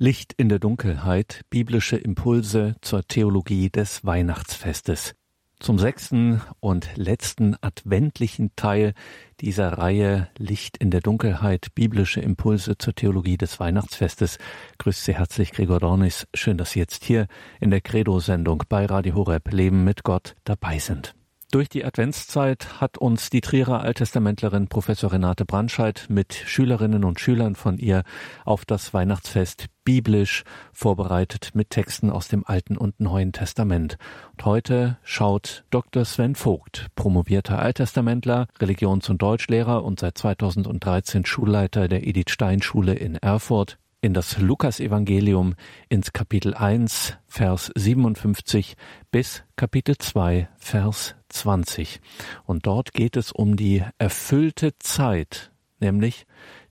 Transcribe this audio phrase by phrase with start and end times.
[0.00, 5.16] Licht in der Dunkelheit, biblische Impulse zur Theologie des Weihnachtsfestes.
[5.58, 8.94] Zum sechsten und letzten adventlichen Teil
[9.40, 14.38] dieser Reihe Licht in der Dunkelheit, biblische Impulse zur Theologie des Weihnachtsfestes.
[14.78, 16.28] Grüßt Sie herzlich Gregor Dornis.
[16.32, 17.26] Schön, dass Sie jetzt hier
[17.58, 21.16] in der Credo-Sendung bei Radio Horeb Leben mit Gott dabei sind.
[21.50, 27.54] Durch die Adventszeit hat uns die Trierer Alttestamentlerin Professor Renate Brandscheid mit Schülerinnen und Schülern
[27.54, 28.02] von ihr
[28.44, 30.44] auf das Weihnachtsfest biblisch
[30.74, 33.96] vorbereitet mit Texten aus dem Alten und Neuen Testament.
[34.32, 36.04] Und heute schaut Dr.
[36.04, 42.92] Sven Vogt, promovierter Alttestamentler, Religions- und Deutschlehrer und seit 2013 Schulleiter der Edith Stein Schule
[42.92, 45.54] in Erfurt, in das Lukasevangelium
[45.88, 48.76] ins Kapitel 1, Vers 57
[49.10, 52.00] bis Kapitel 2, Vers 20.
[52.44, 56.26] Und dort geht es um die erfüllte Zeit, nämlich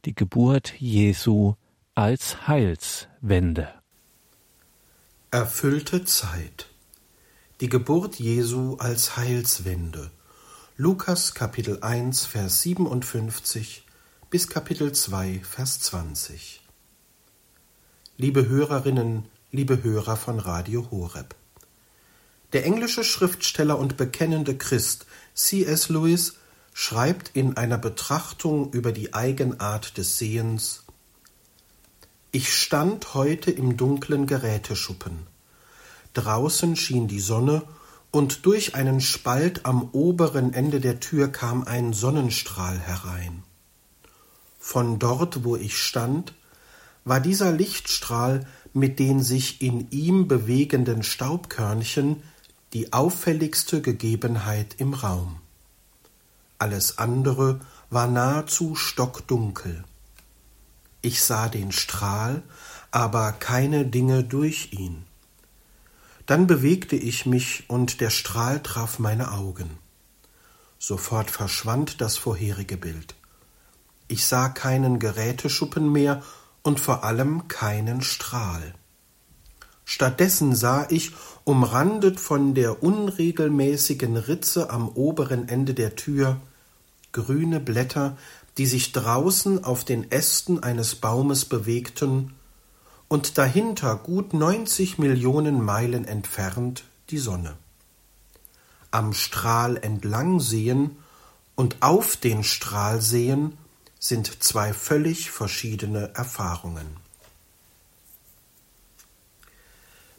[0.05, 1.55] die Geburt Jesu
[1.95, 3.73] als Heilswende.
[5.31, 6.67] Erfüllte Zeit.
[7.59, 10.11] Die Geburt Jesu als Heilswende.
[10.77, 13.83] Lukas Kapitel 1, Vers 57
[14.29, 16.61] bis Kapitel 2, Vers 20
[18.19, 21.35] liebe Hörerinnen, liebe Hörer von Radio Horeb.
[22.51, 25.89] Der englische Schriftsteller und bekennende Christ C.S.
[25.89, 26.33] Lewis
[26.73, 30.83] schreibt in einer Betrachtung über die Eigenart des Sehens
[32.31, 35.27] Ich stand heute im dunklen Geräteschuppen.
[36.13, 37.61] Draußen schien die Sonne,
[38.09, 43.43] und durch einen Spalt am oberen Ende der Tür kam ein Sonnenstrahl herein.
[44.57, 46.33] Von dort, wo ich stand,
[47.07, 52.21] war dieser Lichtstrahl mit den sich in ihm bewegenden Staubkörnchen
[52.73, 55.39] die auffälligste Gegebenheit im Raum.
[56.59, 59.83] Alles andere war nahezu stockdunkel.
[61.01, 62.43] Ich sah den Strahl,
[62.91, 65.03] aber keine Dinge durch ihn.
[66.25, 69.69] Dann bewegte ich mich und der Strahl traf meine Augen.
[70.77, 73.15] Sofort verschwand das vorherige Bild.
[74.09, 76.21] Ich sah keinen Geräteschuppen mehr
[76.67, 78.73] und vor allem keinen Strahl.
[79.85, 81.13] Stattdessen sah ich,
[81.45, 86.41] umrandet von der unregelmäßigen Ritze am oberen Ende der Tür,
[87.13, 88.17] grüne Blätter,
[88.57, 92.33] die sich draußen auf den Ästen eines Baumes bewegten,
[93.07, 97.55] und dahinter gut neunzig Millionen Meilen entfernt die Sonne.
[98.91, 100.97] Am Strahl entlang sehen
[101.55, 103.57] und auf den Strahl sehen
[103.99, 106.97] sind zwei völlig verschiedene Erfahrungen.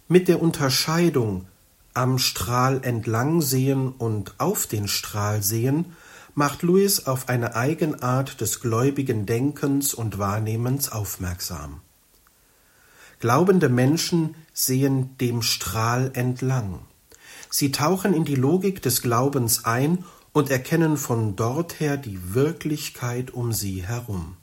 [0.08, 1.46] Mit der Unterscheidung
[1.94, 5.96] am Strahl entlang sehen und auf den Strahl sehen
[6.34, 11.80] macht Louis auf eine Eigenart des gläubigen Denkens und Wahrnehmens aufmerksam.
[13.20, 16.80] Glaubende Menschen sehen dem Strahl entlang.
[17.50, 23.32] Sie tauchen in die Logik des Glaubens ein und erkennen von dort her die Wirklichkeit
[23.32, 24.36] um sie herum.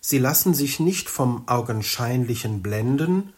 [0.00, 3.32] Sie lassen sich nicht vom Augenscheinlichen blenden,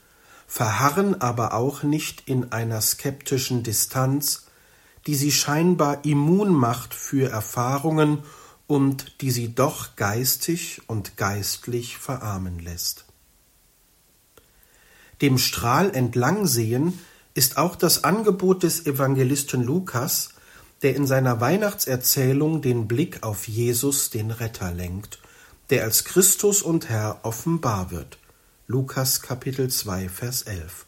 [0.47, 4.47] verharren aber auch nicht in einer skeptischen Distanz,
[5.07, 8.19] die sie scheinbar immun macht für Erfahrungen
[8.67, 13.07] und die sie doch geistig und geistlich verarmen lässt.
[15.21, 16.99] Dem Strahl entlang sehen
[17.35, 20.32] ist auch das Angebot des Evangelisten Lukas,
[20.83, 25.21] der in seiner Weihnachtserzählung den Blick auf Jesus, den Retter, lenkt,
[25.71, 28.19] der als Christus und Herr offenbar wird.
[28.67, 30.87] Lukas Kapitel 2, Vers 11.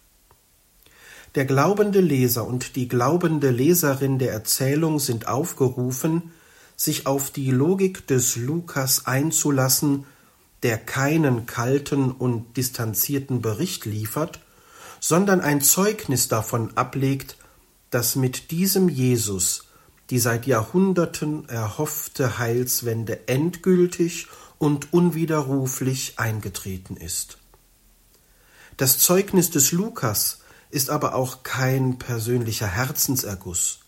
[1.36, 6.32] Der glaubende Leser und die glaubende Leserin der Erzählung sind aufgerufen,
[6.76, 10.06] sich auf die Logik des Lukas einzulassen,
[10.62, 14.40] der keinen kalten und distanzierten Bericht liefert,
[14.98, 17.36] sondern ein Zeugnis davon ablegt,
[17.90, 19.63] dass mit diesem Jesus
[20.10, 24.28] die seit Jahrhunderten erhoffte Heilswende endgültig
[24.58, 27.38] und unwiderruflich eingetreten ist.
[28.76, 30.40] Das Zeugnis des Lukas
[30.70, 33.80] ist aber auch kein persönlicher Herzenserguss.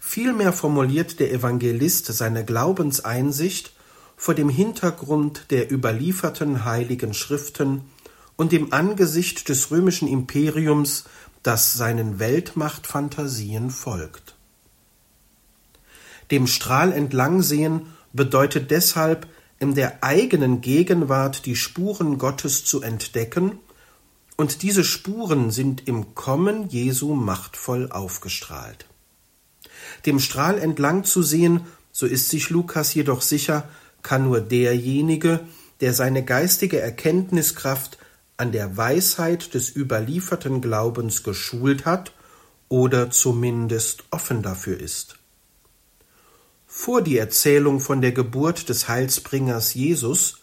[0.00, 3.72] Vielmehr formuliert der Evangelist seine Glaubenseinsicht
[4.16, 7.82] vor dem Hintergrund der überlieferten heiligen Schriften
[8.36, 11.04] und im Angesicht des römischen Imperiums,
[11.42, 14.31] das seinen Weltmachtfantasien folgt.
[16.32, 17.82] Dem Strahl entlang sehen
[18.14, 23.60] bedeutet deshalb, in der eigenen Gegenwart die Spuren Gottes zu entdecken,
[24.38, 28.86] und diese Spuren sind im Kommen Jesu machtvoll aufgestrahlt.
[30.06, 31.60] Dem Strahl entlang zu sehen,
[31.92, 33.68] so ist sich Lukas jedoch sicher,
[34.02, 35.40] kann nur derjenige,
[35.82, 37.98] der seine geistige Erkenntniskraft
[38.38, 42.12] an der Weisheit des überlieferten Glaubens geschult hat
[42.70, 45.18] oder zumindest offen dafür ist.
[46.74, 50.38] Vor die Erzählung von der Geburt des Heilsbringers Jesus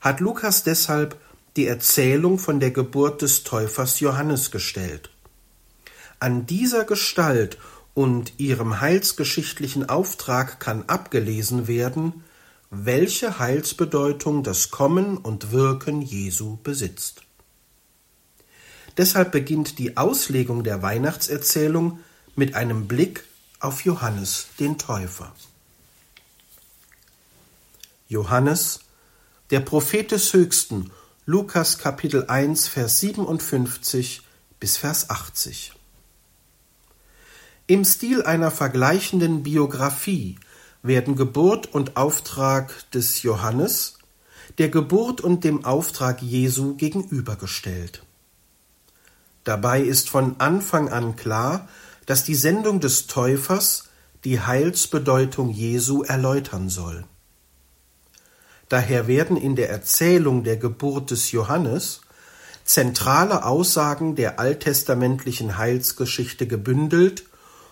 [0.00, 1.20] hat Lukas deshalb
[1.56, 5.10] die Erzählung von der Geburt des Täufers Johannes gestellt.
[6.20, 7.58] An dieser Gestalt
[7.92, 12.24] und ihrem heilsgeschichtlichen Auftrag kann abgelesen werden,
[12.70, 17.24] welche Heilsbedeutung das Kommen und Wirken Jesu besitzt.
[18.96, 22.00] Deshalb beginnt die Auslegung der Weihnachtserzählung
[22.34, 23.24] mit einem Blick
[23.60, 25.30] auf Johannes den Täufer.
[28.06, 28.80] Johannes,
[29.50, 30.90] der Prophet des Höchsten,
[31.24, 34.20] Lukas Kapitel 1, Vers 57
[34.60, 35.72] bis Vers 80.
[37.66, 40.38] Im Stil einer vergleichenden Biographie
[40.82, 43.96] werden Geburt und Auftrag des Johannes
[44.58, 48.04] der Geburt und dem Auftrag Jesu gegenübergestellt.
[49.44, 51.68] Dabei ist von Anfang an klar,
[52.04, 53.88] dass die Sendung des Täufers
[54.24, 57.04] die Heilsbedeutung Jesu erläutern soll.
[58.68, 62.00] Daher werden in der Erzählung der Geburt des Johannes
[62.64, 67.24] zentrale Aussagen der alttestamentlichen Heilsgeschichte gebündelt,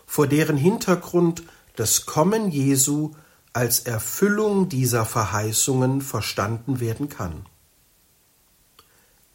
[0.06, 1.42] vor deren Hintergrund
[1.76, 3.12] das Kommen Jesu
[3.54, 7.46] als Erfüllung dieser Verheißungen verstanden werden kann.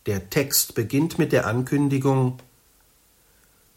[0.06, 2.38] Der Text beginnt mit der Ankündigung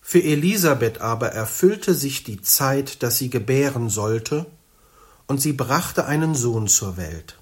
[0.00, 4.46] Für Elisabeth aber erfüllte sich die Zeit, dass sie gebären sollte,
[5.26, 7.39] und sie brachte einen Sohn zur Welt.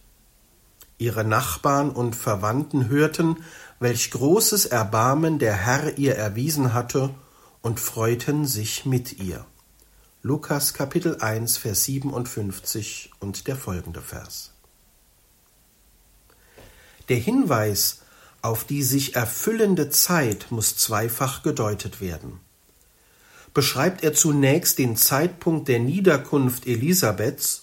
[0.98, 3.44] Ihre Nachbarn und Verwandten hörten,
[3.80, 7.14] welch großes Erbarmen der Herr ihr erwiesen hatte,
[7.62, 9.44] und freuten sich mit ihr.
[10.22, 14.52] Lukas Kapitel 1, Vers 57 und der folgende Vers.
[17.08, 18.02] Der Hinweis
[18.42, 22.40] auf die sich erfüllende Zeit muss zweifach gedeutet werden.
[23.54, 27.62] Beschreibt er zunächst den Zeitpunkt der Niederkunft Elisabeths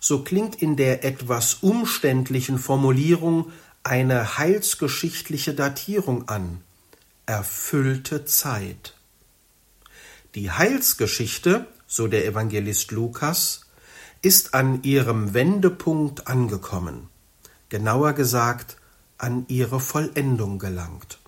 [0.00, 3.52] so klingt in der etwas umständlichen Formulierung
[3.82, 6.62] eine heilsgeschichtliche Datierung an.
[7.26, 8.94] Erfüllte Zeit.
[10.34, 13.66] Die Heilsgeschichte, so der Evangelist Lukas,
[14.22, 17.08] ist an ihrem Wendepunkt angekommen,
[17.68, 18.76] genauer gesagt
[19.16, 21.18] an ihre Vollendung gelangt.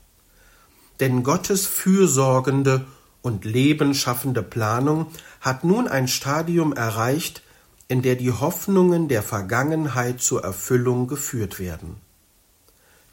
[1.01, 2.87] Denn Gottes fürsorgende
[3.23, 5.07] und lebenschaffende Planung
[5.41, 7.43] hat nun ein Stadium erreicht,
[7.91, 11.97] in der die Hoffnungen der Vergangenheit zur Erfüllung geführt werden.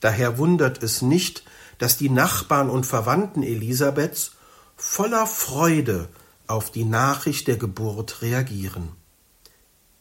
[0.01, 1.43] Daher wundert es nicht,
[1.79, 4.33] dass die Nachbarn und Verwandten Elisabeths
[4.75, 6.09] voller Freude
[6.45, 8.89] auf die Nachricht der Geburt reagieren.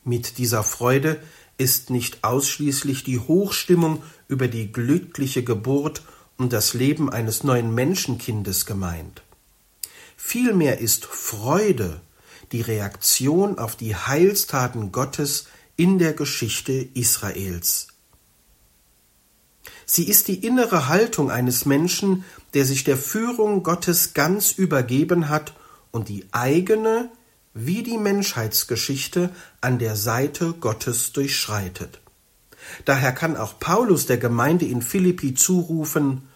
[0.04, 1.22] Mit dieser Freude
[1.56, 6.02] ist nicht ausschließlich die Hochstimmung über die glückliche Geburt
[6.36, 9.22] und das Leben eines neuen Menschenkindes gemeint.
[10.18, 12.02] Vielmehr ist Freude
[12.52, 15.46] die Reaktion auf die Heilstaten Gottes
[15.76, 17.88] in der Geschichte Israels.
[19.84, 25.54] Sie ist die innere Haltung eines Menschen, der sich der Führung Gottes ganz übergeben hat
[25.90, 27.10] und die eigene
[27.54, 32.00] wie die Menschheitsgeschichte an der Seite Gottes durchschreitet.
[32.84, 36.28] Daher kann auch Paulus der Gemeinde in Philippi zurufen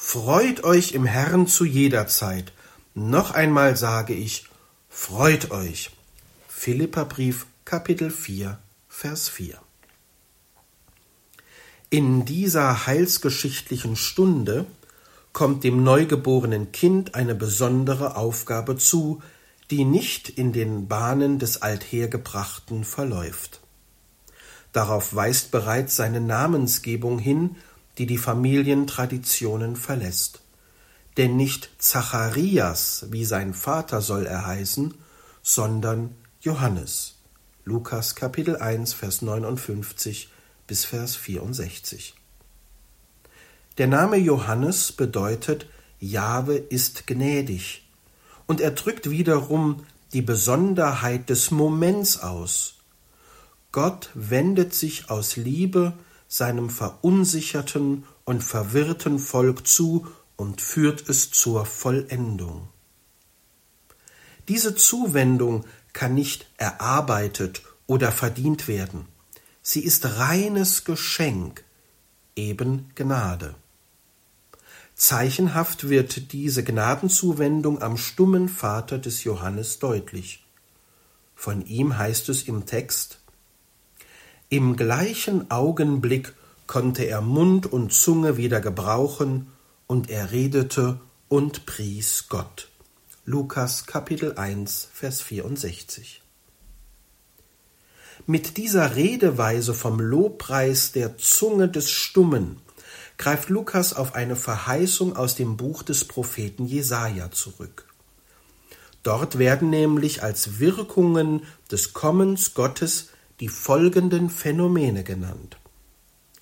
[0.00, 2.52] Freut euch im Herrn zu jeder Zeit.
[2.94, 4.46] Noch einmal sage ich,
[5.00, 5.90] Freut euch.
[6.48, 9.56] Philipperbrief Kapitel 4 Vers 4
[11.88, 14.66] In dieser heilsgeschichtlichen Stunde
[15.32, 19.22] kommt dem neugeborenen Kind eine besondere Aufgabe zu,
[19.70, 23.60] die nicht in den Bahnen des Althergebrachten verläuft.
[24.72, 27.54] Darauf weist bereits seine Namensgebung hin,
[27.98, 30.42] die die Familientraditionen verlässt
[31.18, 34.94] denn nicht Zacharias, wie sein Vater soll er heißen,
[35.42, 37.16] sondern Johannes.
[37.64, 40.30] Lukas Kapitel 1, Vers 59
[40.68, 42.14] bis Vers 64.
[43.78, 45.66] Der Name Johannes bedeutet
[45.98, 47.88] Jahwe ist gnädig
[48.46, 52.76] und er drückt wiederum die Besonderheit des Moments aus.
[53.72, 55.94] Gott wendet sich aus Liebe
[56.28, 60.06] seinem verunsicherten und verwirrten Volk zu
[60.38, 62.68] und führt es zur Vollendung.
[64.46, 69.06] Diese Zuwendung kann nicht erarbeitet oder verdient werden.
[69.62, 71.64] Sie ist reines Geschenk,
[72.36, 73.56] eben Gnade.
[74.94, 80.46] Zeichenhaft wird diese Gnadenzuwendung am stummen Vater des Johannes deutlich.
[81.34, 83.18] Von ihm heißt es im Text
[84.48, 86.32] Im gleichen Augenblick
[86.68, 89.48] konnte er Mund und Zunge wieder gebrauchen
[89.88, 92.68] und er redete und pries Gott.
[93.24, 96.22] Lukas Kapitel 1, Vers 64.
[98.26, 102.60] Mit dieser Redeweise vom Lobpreis der Zunge des Stummen
[103.16, 107.86] greift Lukas auf eine Verheißung aus dem Buch des Propheten Jesaja zurück.
[109.02, 113.08] Dort werden nämlich als Wirkungen des Kommens Gottes
[113.40, 115.56] die folgenden Phänomene genannt.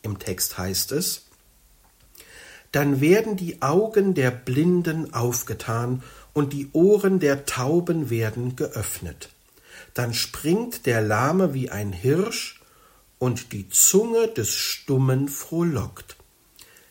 [0.02, 1.25] Im Text heißt es,
[2.72, 9.30] dann werden die Augen der Blinden aufgetan und die Ohren der Tauben werden geöffnet.
[9.94, 12.60] Dann springt der Lahme wie ein Hirsch
[13.18, 16.16] und die Zunge des Stummen frohlockt.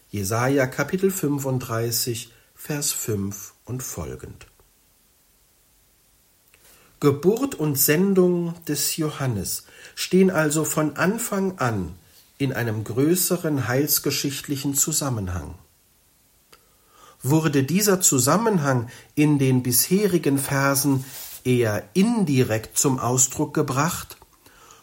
[0.10, 4.48] Jesaja Kapitel 35, Vers 5 und folgend.
[7.00, 11.94] Geburt und Sendung des Johannes stehen also von Anfang an
[12.38, 15.56] in einem größeren heilsgeschichtlichen Zusammenhang
[17.30, 21.06] wurde dieser Zusammenhang in den bisherigen Versen
[21.44, 24.18] eher indirekt zum Ausdruck gebracht,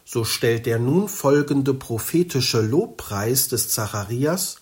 [0.04, 4.56] so stellt der nun folgende prophetische Lobpreis des Zacharias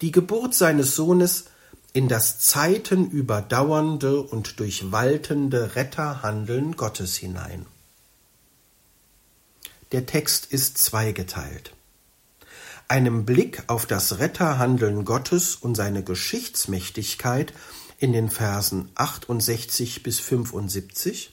[0.00, 1.44] die Geburt seines Sohnes
[1.92, 7.66] in das zeitenüberdauernde und durchwaltende Retterhandeln Gottes hinein.
[9.92, 11.72] Der Text ist zweigeteilt
[12.88, 17.52] einem Blick auf das Retterhandeln Gottes und seine Geschichtsmächtigkeit
[17.98, 21.32] in den Versen 68 bis 75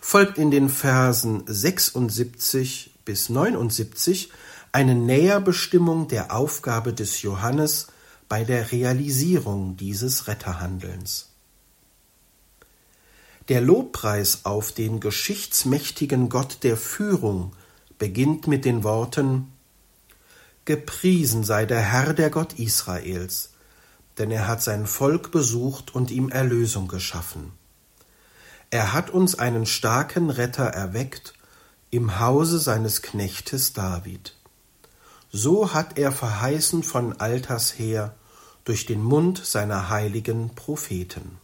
[0.00, 4.30] folgt in den Versen 76 bis 79
[4.72, 7.88] eine Näherbestimmung der Aufgabe des Johannes
[8.28, 11.30] bei der Realisierung dieses Retterhandelns.
[13.48, 17.52] Der Lobpreis auf den geschichtsmächtigen Gott der Führung
[17.98, 19.50] beginnt mit den Worten
[20.68, 23.52] Gepriesen sei der Herr, der Gott Israels,
[24.18, 27.52] denn er hat sein Volk besucht und ihm Erlösung geschaffen.
[28.68, 31.32] Er hat uns einen starken Retter erweckt
[31.88, 34.36] im Hause seines Knechtes David.
[35.32, 38.14] So hat er verheißen von alters her
[38.64, 41.38] durch den Mund seiner heiligen Propheten.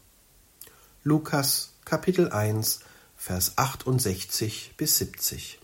[1.02, 2.80] Lukas Kapitel 1
[3.16, 5.63] Vers 68 bis 70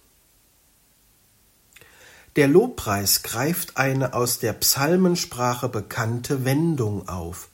[2.37, 7.49] der Lobpreis greift eine aus der Psalmensprache bekannte Wendung auf.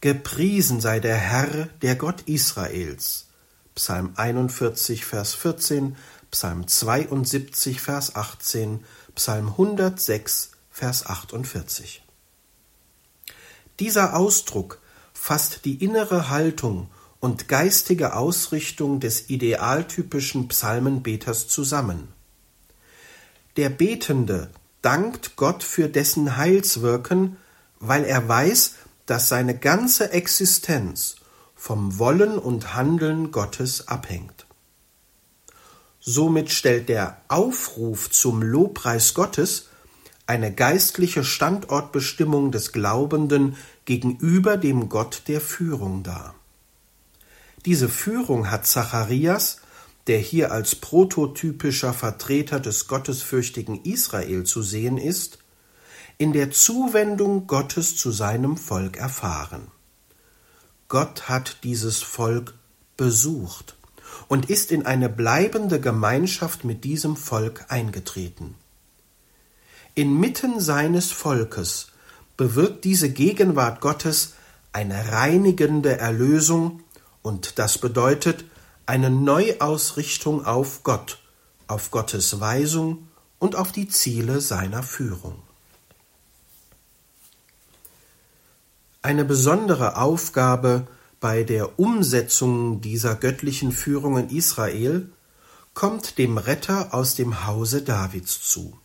[0.00, 3.26] Gepriesen sei der Herr, der Gott Israels.
[3.74, 5.96] Psalm 41, Vers 14,
[6.30, 8.84] Psalm 72, Vers 18,
[9.14, 12.02] Psalm 106, Vers 48.
[13.78, 14.80] Dieser Ausdruck
[15.12, 22.08] fasst die innere Haltung und geistige Ausrichtung des idealtypischen Psalmenbeters zusammen.
[23.58, 24.50] Der Betende
[24.82, 27.38] dankt Gott für dessen Heilswirken,
[27.80, 31.16] weil er weiß, dass seine ganze Existenz
[31.56, 34.46] vom Wollen und Handeln Gottes abhängt.
[35.98, 39.70] Somit stellt der Aufruf zum Lobpreis Gottes
[40.28, 46.36] eine geistliche Standortbestimmung des Glaubenden gegenüber dem Gott der Führung dar.
[47.66, 49.62] Diese Führung hat Zacharias
[50.08, 55.38] der hier als prototypischer Vertreter des gottesfürchtigen Israel zu sehen ist,
[56.16, 59.68] in der Zuwendung Gottes zu seinem Volk erfahren.
[60.88, 62.54] Gott hat dieses Volk
[62.96, 63.76] besucht
[64.26, 68.54] und ist in eine bleibende Gemeinschaft mit diesem Volk eingetreten.
[69.94, 71.88] Inmitten seines Volkes
[72.36, 74.34] bewirkt diese Gegenwart Gottes
[74.72, 76.82] eine reinigende Erlösung,
[77.22, 78.44] und das bedeutet,
[78.88, 81.18] eine Neuausrichtung auf Gott,
[81.66, 83.06] auf Gottes Weisung
[83.38, 85.42] und auf die Ziele seiner Führung.
[89.02, 90.86] Eine besondere Aufgabe
[91.20, 95.12] bei der Umsetzung dieser göttlichen Führung in Israel
[95.74, 98.78] kommt dem Retter aus dem Hause Davids zu.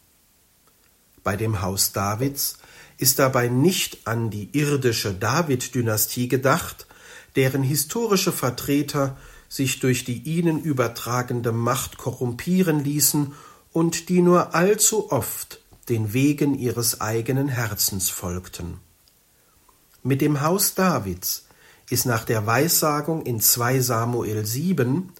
[1.23, 2.57] Bei dem Haus Davids
[2.97, 6.87] ist dabei nicht an die irdische David-Dynastie gedacht,
[7.37, 9.15] deren historische Vertreter
[9.53, 13.33] sich durch die ihnen übertragende Macht korrumpieren ließen
[13.71, 18.79] und die nur allzu oft den Wegen ihres eigenen Herzens folgten.
[20.01, 21.45] Mit dem Haus Davids
[21.87, 25.13] ist nach der Weissagung in 2 Samuel 7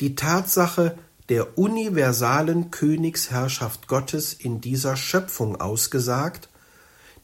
[0.00, 0.96] die Tatsache
[1.28, 6.48] der universalen Königsherrschaft Gottes in dieser Schöpfung ausgesagt,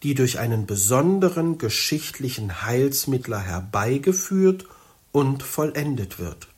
[0.03, 4.67] die durch einen besonderen geschichtlichen Heilsmittler herbeigeführt
[5.13, 6.49] und vollendet wird.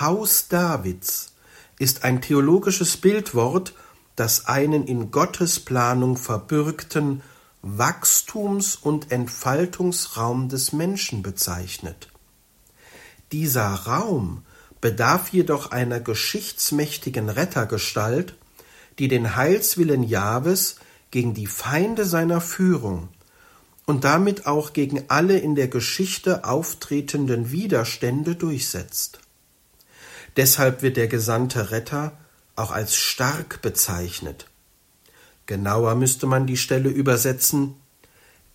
[0.00, 1.32] Haus Davids
[1.78, 3.74] ist ein theologisches Bildwort,
[4.16, 7.22] das einen in Gottes Planung verbürgten,
[7.62, 12.08] Wachstums- und Entfaltungsraum des Menschen bezeichnet.
[13.32, 14.44] Dieser Raum
[14.80, 18.36] bedarf jedoch einer geschichtsmächtigen Rettergestalt,
[18.98, 20.76] die den Heilswillen Jahwes
[21.10, 23.08] gegen die Feinde seiner Führung
[23.86, 29.20] und damit auch gegen alle in der Geschichte auftretenden Widerstände durchsetzt.
[30.36, 32.12] Deshalb wird der gesandte Retter
[32.56, 34.46] auch als stark bezeichnet.
[35.46, 37.74] Genauer müsste man die Stelle übersetzen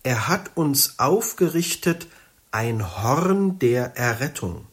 [0.02, 2.06] Er hat uns aufgerichtet
[2.50, 4.66] ein Horn der Errettung.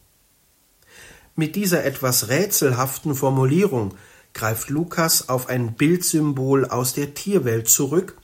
[1.36, 3.94] Mit dieser etwas rätselhaften Formulierung
[4.34, 8.16] greift Lukas auf ein Bildsymbol aus der Tierwelt zurück,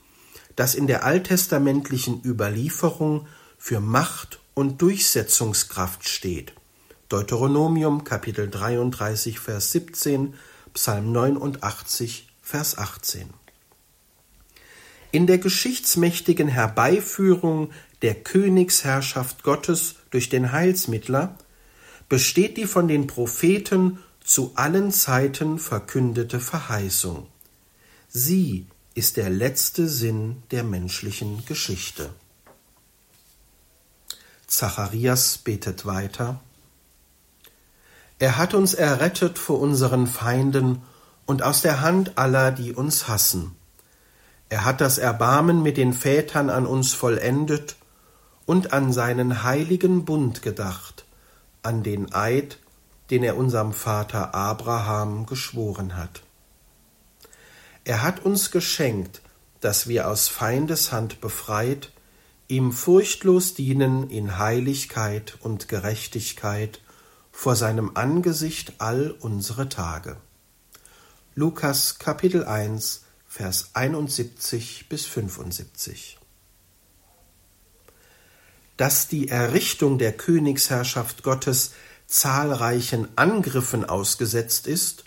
[0.56, 3.26] das in der alttestamentlichen Überlieferung
[3.58, 6.52] für Macht und Durchsetzungskraft steht.
[7.08, 10.34] Deuteronomium Kapitel 33 Vers 17,
[10.72, 13.30] Psalm 89 Vers 18.
[15.12, 17.70] In der geschichtsmächtigen Herbeiführung
[18.02, 21.38] der Königsherrschaft Gottes durch den Heilsmittler
[22.08, 27.28] besteht die von den Propheten zu allen Zeiten verkündete Verheißung.
[28.08, 32.10] Sie ist der letzte Sinn der menschlichen Geschichte.
[34.46, 36.40] Zacharias betet weiter.
[38.18, 40.82] Er hat uns errettet vor unseren Feinden
[41.26, 43.56] und aus der Hand aller, die uns hassen.
[44.48, 47.76] Er hat das Erbarmen mit den Vätern an uns vollendet
[48.46, 51.04] und an seinen heiligen Bund gedacht,
[51.62, 52.58] an den Eid,
[53.10, 56.23] den er unserem Vater Abraham geschworen hat.
[57.84, 59.20] Er hat uns geschenkt,
[59.60, 61.92] dass wir aus Feindeshand befreit,
[62.48, 66.80] ihm furchtlos dienen in Heiligkeit und Gerechtigkeit
[67.30, 70.16] vor seinem Angesicht all unsere Tage.
[71.34, 76.18] Lukas Kapitel 1 Vers 71 bis 75
[78.76, 81.72] Dass die Errichtung der Königsherrschaft Gottes
[82.06, 85.04] zahlreichen Angriffen ausgesetzt ist,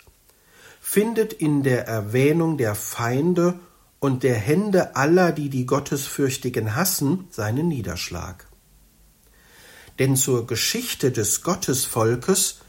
[0.90, 3.60] findet in der Erwähnung der Feinde
[4.00, 8.46] und der Hände aller, die die Gottesfürchtigen hassen, seinen Niederschlag.
[9.98, 12.60] Denn zur Geschichte des Gottesvolkes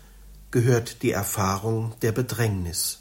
[0.52, 3.00] gehört die Erfahrung der Bedrängnis.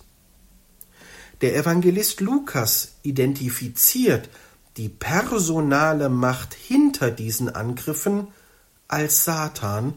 [1.40, 4.28] Der Evangelist Lukas identifiziert
[4.76, 8.28] die personale Macht hinter diesen Angriffen
[8.86, 9.94] als Satan,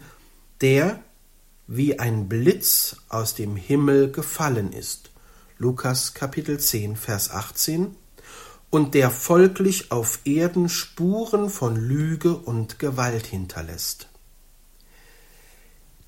[0.62, 1.00] der
[1.68, 5.11] wie ein Blitz aus dem Himmel gefallen ist.
[5.62, 7.96] Lukas Kapitel 10, Vers 18
[8.72, 14.10] und der folglich auf Erden Spuren von Lüge und Gewalt hinterlässt.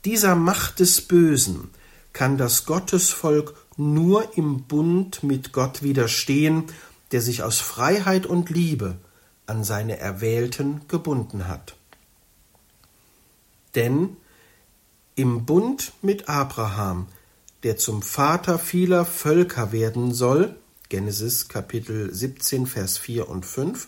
[0.06, 1.70] Dieser Macht des Bösen
[2.14, 6.64] kann das Gottesvolk nur im Bund mit Gott widerstehen,
[7.12, 8.98] der sich aus Freiheit und Liebe
[9.46, 11.76] an seine Erwählten gebunden hat.
[13.76, 14.18] Denn
[15.14, 17.08] im Bund mit Abraham,
[17.64, 20.56] der zum Vater vieler Völker werden soll,
[20.90, 23.88] Genesis Kapitel 17, Vers 4 und 5,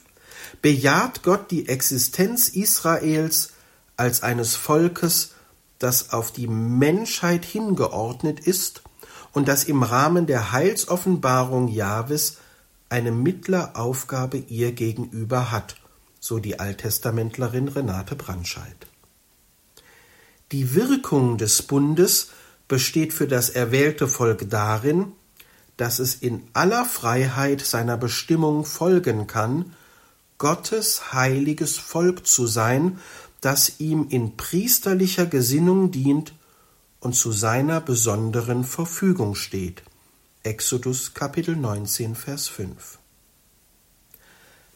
[0.62, 3.54] bejaht Gott die Existenz Israels
[3.98, 5.34] als eines Volkes,
[5.80, 8.82] das auf die Menschheit hingeordnet ist
[9.34, 12.38] und das im Rahmen der Heilsoffenbarung Jahwes
[12.88, 15.76] eine Mittleraufgabe ihr gegenüber hat,
[16.20, 18.88] so die Alttestamentlerin Renate Brandscheid.
[20.52, 22.30] Die Wirkung des Bundes
[22.68, 25.12] besteht für das erwählte Volk darin,
[25.78, 29.76] dass es in aller Freiheit seiner Bestimmung folgen kann,
[30.38, 33.00] Gottes heiliges Volk zu sein,
[33.42, 36.34] das ihm in priesterlicher Gesinnung dient
[37.00, 39.84] und zu seiner besonderen Verfügung steht.
[40.44, 43.00] Exodus Kapitel 19 Vers 5.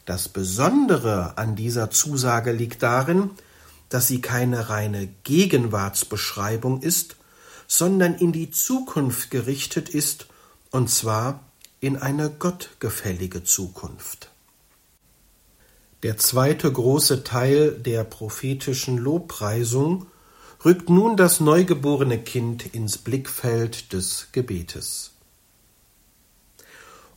[0.04, 3.30] Das Besondere an dieser Zusage liegt darin,
[3.88, 7.16] dass sie keine reine Gegenwartsbeschreibung ist,
[7.70, 10.26] sondern in die Zukunft gerichtet ist,
[10.72, 11.44] und zwar
[11.78, 14.28] in eine gottgefällige Zukunft.
[16.02, 20.06] Der zweite große Teil der prophetischen Lobpreisung
[20.64, 25.12] rückt nun das neugeborene Kind ins Blickfeld des Gebetes.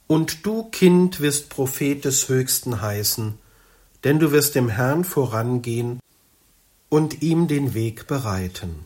[0.06, 3.40] Und du, Kind, wirst Prophet des Höchsten heißen,
[4.04, 6.00] denn du wirst dem Herrn vorangehen
[6.90, 8.86] und ihm den Weg bereiten.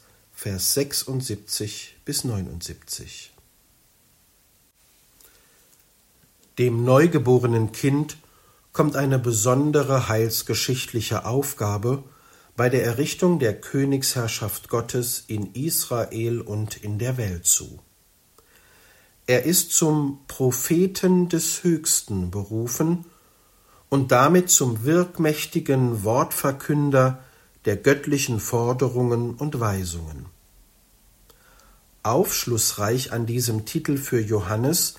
[0.43, 3.31] Vers 76 bis 79
[6.57, 8.17] Dem neugeborenen Kind
[8.73, 12.03] kommt eine besondere heilsgeschichtliche Aufgabe
[12.55, 17.77] bei der Errichtung der Königsherrschaft Gottes in Israel und in der Welt zu.
[19.27, 23.05] Er ist zum Propheten des Höchsten berufen
[23.89, 27.23] und damit zum wirkmächtigen Wortverkünder
[27.65, 30.25] der göttlichen Forderungen und Weisungen.
[32.03, 34.95] Aufschlussreich an diesem Titel für Johannes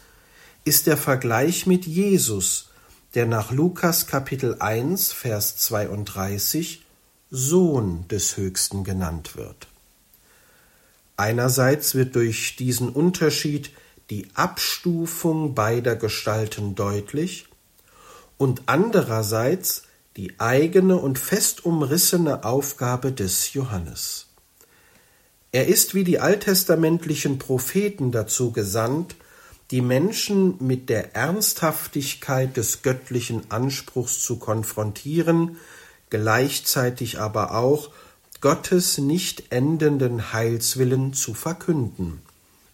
[0.64, 2.70] ist der Vergleich mit Jesus,
[3.14, 6.85] der nach Lukas Kapitel 1 Vers 32
[7.31, 9.66] Sohn des Höchsten genannt wird.
[11.16, 13.70] Einerseits wird durch diesen Unterschied
[14.11, 17.46] die Abstufung beider Gestalten deutlich
[18.38, 19.85] und andererseits
[20.16, 24.27] die eigene und fest umrissene Aufgabe des Johannes.
[25.53, 29.16] Er ist wie die alttestamentlichen Propheten dazu gesandt,
[29.70, 35.57] die Menschen mit der Ernsthaftigkeit des göttlichen Anspruchs zu konfrontieren,
[36.11, 37.90] gleichzeitig aber auch
[38.42, 42.20] Gottes nicht endenden Heilswillen zu verkünden.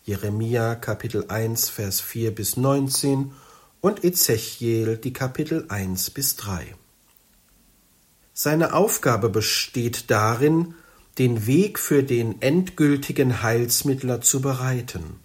[0.05, 3.33] Jeremia Kapitel 1 Vers 4 bis 19
[3.81, 6.75] und Ezechiel die Kapitel 1 bis 3.
[8.41, 10.77] Seine Aufgabe besteht darin,
[11.19, 15.19] den Weg für den endgültigen Heilsmittler zu bereiten.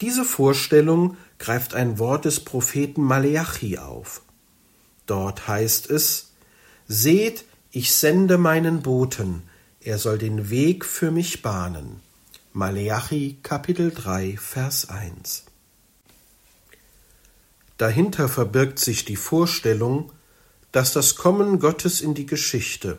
[0.00, 4.22] Diese Vorstellung greift ein Wort des Propheten Maleachi auf.
[5.06, 6.30] Dort heißt es
[6.86, 9.42] Seht, ich sende meinen Boten,
[9.80, 12.00] er soll den Weg für mich bahnen.
[12.52, 15.46] Maleachi Kapitel 3 Vers 1
[17.76, 20.12] Dahinter verbirgt sich die Vorstellung,
[20.74, 22.98] dass das Kommen Gottes in die Geschichte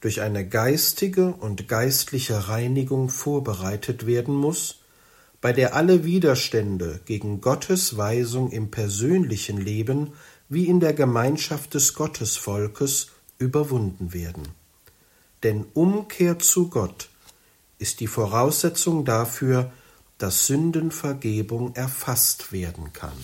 [0.00, 4.78] durch eine geistige und geistliche Reinigung vorbereitet werden muss,
[5.42, 10.14] bei der alle Widerstände gegen Gottes Weisung im persönlichen Leben
[10.48, 14.48] wie in der Gemeinschaft des Gottesvolkes überwunden werden.
[15.42, 17.10] Denn Umkehr zu Gott
[17.78, 19.70] ist die Voraussetzung dafür,
[20.16, 23.18] dass Sündenvergebung erfasst werden kann.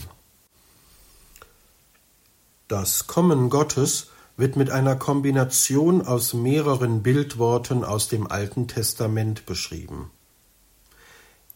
[2.69, 10.11] Das Kommen Gottes wird mit einer Kombination aus mehreren Bildworten aus dem Alten Testament beschrieben.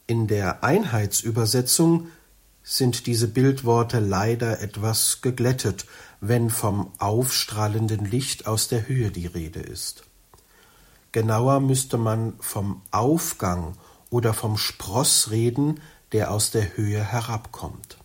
[0.07, 2.09] In der Einheitsübersetzung
[2.62, 5.85] sind diese Bildworte leider etwas geglättet,
[6.22, 10.05] wenn vom aufstrahlenden Licht aus der Höhe die Rede ist.
[11.12, 13.77] Genauer müsste man vom Aufgang
[14.09, 15.81] oder vom Spross reden,
[16.12, 17.98] der aus der Höhe herabkommt.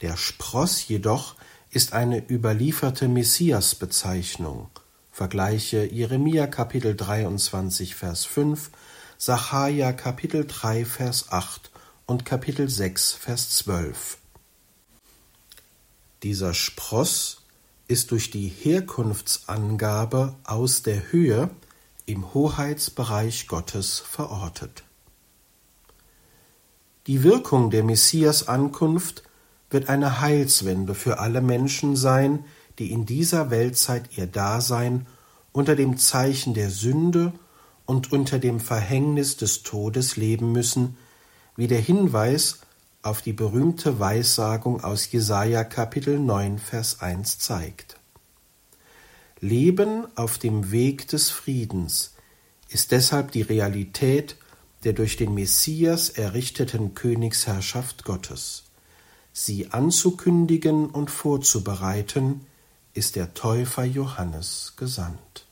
[0.00, 1.36] Der Spross jedoch
[1.70, 4.70] ist eine überlieferte Messias-Bezeichnung.
[5.12, 8.70] Vergleiche Jeremia Kapitel 23 Vers 5
[9.18, 11.70] Sacharja Kapitel 3 Vers 8
[12.06, 14.18] und Kapitel 6 Vers 12.
[16.22, 17.42] Dieser Spross
[17.86, 21.50] ist durch die Herkunftsangabe aus der Höhe
[22.06, 24.84] im Hoheitsbereich Gottes verortet.
[27.06, 29.22] Die Wirkung der Messias-Ankunft
[29.70, 32.44] wird eine Heilswende für alle Menschen sein,
[32.78, 35.06] die in dieser Weltzeit ihr Dasein
[35.52, 37.32] unter dem Zeichen der Sünde
[37.84, 40.96] und unter dem Verhängnis des Todes leben müssen,
[41.56, 42.60] wie der Hinweis
[43.02, 47.96] auf die berühmte Weissagung aus Jesaja Kapitel 9, Vers 1 zeigt.
[49.40, 52.14] Leben auf dem Weg des Friedens
[52.68, 54.36] ist deshalb die Realität
[54.84, 58.67] der durch den Messias errichteten Königsherrschaft Gottes.
[59.40, 62.44] Sie anzukündigen und vorzubereiten,
[62.92, 65.46] ist der Täufer Johannes gesandt.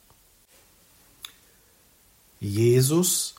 [2.41, 3.37] Jesus,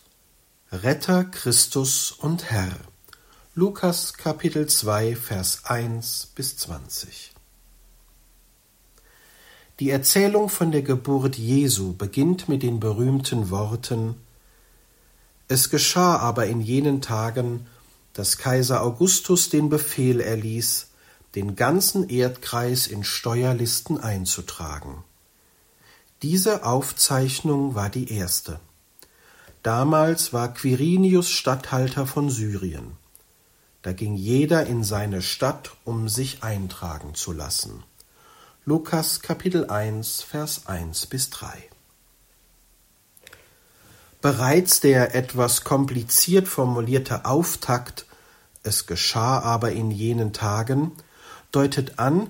[0.72, 2.78] Retter Christus und Herr.
[3.56, 7.34] Lukas Kapitel 2, Vers 1 bis 20.
[9.82, 14.16] Die Erzählung von der Geburt Jesu beginnt mit den berühmten Worten
[15.50, 17.68] Es geschah aber in jenen Tagen,
[18.18, 20.88] dass Kaiser Augustus den Befehl erließ,
[21.36, 25.04] den ganzen Erdkreis in Steuerlisten einzutragen.
[26.24, 28.60] Diese Aufzeichnung war die erste.
[29.62, 32.94] Damals war Quirinius Statthalter von Syrien.
[33.84, 37.84] Da ging jeder in seine Stadt, um sich eintragen zu lassen.
[38.66, 41.70] Lukas Kapitel 1, Vers 1 bis 3.
[44.28, 48.06] Bereits der etwas kompliziert formulierte Auftakt
[48.62, 50.92] Es geschah aber in jenen Tagen
[51.54, 52.30] deutet an,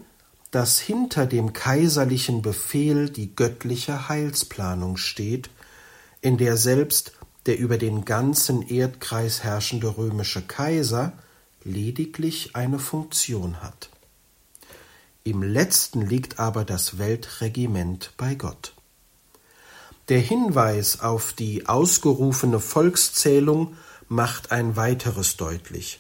[0.52, 5.50] dass hinter dem kaiserlichen Befehl die göttliche Heilsplanung steht,
[6.22, 7.14] in der selbst
[7.48, 11.14] der über den ganzen Erdkreis herrschende römische Kaiser
[11.64, 13.90] lediglich eine Funktion hat.
[15.24, 18.77] Im letzten liegt aber das Weltregiment bei Gott.
[20.10, 23.76] Der Hinweis auf die ausgerufene Volkszählung
[24.08, 26.00] macht ein weiteres deutlich.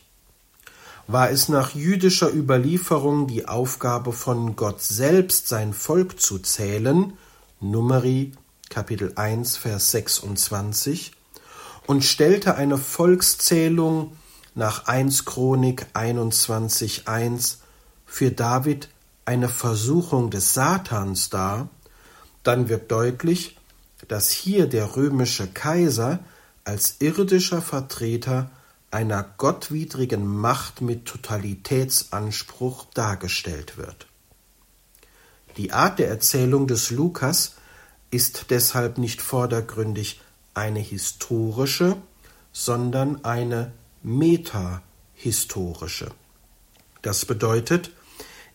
[1.07, 7.13] War es nach jüdischer Überlieferung die Aufgabe von Gott selbst, sein Volk zu zählen,
[7.59, 8.31] Numeri
[8.69, 11.11] Kapitel 1, Vers 26,
[11.85, 14.15] und stellte eine Volkszählung
[14.55, 17.59] nach 1 Chronik 21, 1
[18.05, 18.89] für David
[19.25, 21.69] eine Versuchung des Satans dar,
[22.43, 23.56] dann wird deutlich,
[24.07, 26.19] dass hier der römische Kaiser
[26.63, 28.51] als irdischer Vertreter
[28.91, 34.07] einer gottwidrigen Macht mit Totalitätsanspruch dargestellt wird.
[35.57, 37.55] Die Art der Erzählung des Lukas
[38.11, 40.21] ist deshalb nicht vordergründig
[40.53, 41.97] eine historische,
[42.51, 43.71] sondern eine
[44.03, 46.11] metahistorische.
[47.01, 47.91] Das bedeutet,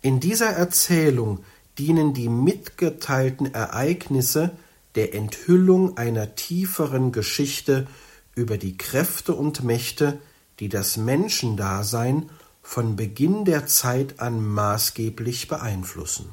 [0.00, 1.44] in dieser Erzählung
[1.78, 4.50] dienen die mitgeteilten Ereignisse
[4.94, 7.86] der Enthüllung einer tieferen Geschichte
[8.34, 10.18] über die Kräfte und Mächte,
[10.58, 12.30] die das Menschendasein
[12.62, 16.30] von Beginn der Zeit an maßgeblich beeinflussen.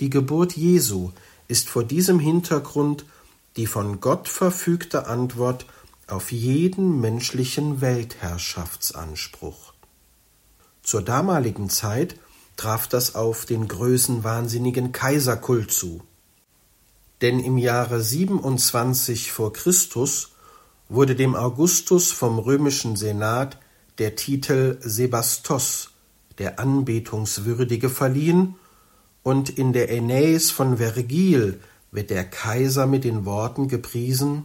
[0.00, 1.12] Die Geburt Jesu
[1.48, 3.04] ist vor diesem Hintergrund
[3.56, 5.66] die von Gott verfügte Antwort
[6.08, 9.72] auf jeden menschlichen Weltherrschaftsanspruch.
[10.82, 12.18] Zur damaligen Zeit
[12.56, 16.02] traf das auf den größenwahnsinnigen Kaiserkult zu.
[17.20, 20.32] Denn im Jahre 27 vor Christus
[20.88, 23.58] wurde dem Augustus vom römischen Senat
[23.98, 25.90] der Titel Sebastos,
[26.38, 28.56] der Anbetungswürdige, verliehen,
[29.22, 34.44] und in der Aeneis von Vergil wird der Kaiser mit den Worten gepriesen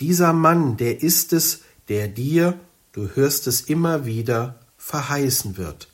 [0.00, 2.58] Dieser Mann, der ist es, der dir,
[2.92, 5.88] du hörst es immer wieder, verheißen wird,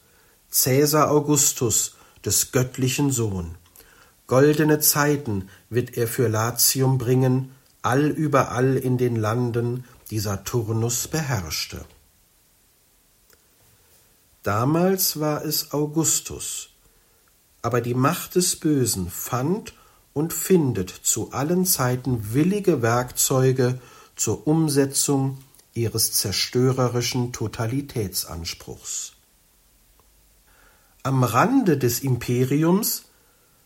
[0.50, 3.56] Cäsar Augustus, des göttlichen Sohn.
[4.26, 11.84] Goldene Zeiten wird er für Latium bringen, allüberall in den Landen, die Saturnus beherrschte.
[14.42, 16.70] Damals war es Augustus,
[17.62, 19.74] aber die Macht des Bösen fand
[20.12, 23.80] und findet zu allen Zeiten willige Werkzeuge
[24.16, 25.38] zur Umsetzung
[25.74, 29.12] ihres zerstörerischen Totalitätsanspruchs.
[31.02, 33.04] Am Rande des Imperiums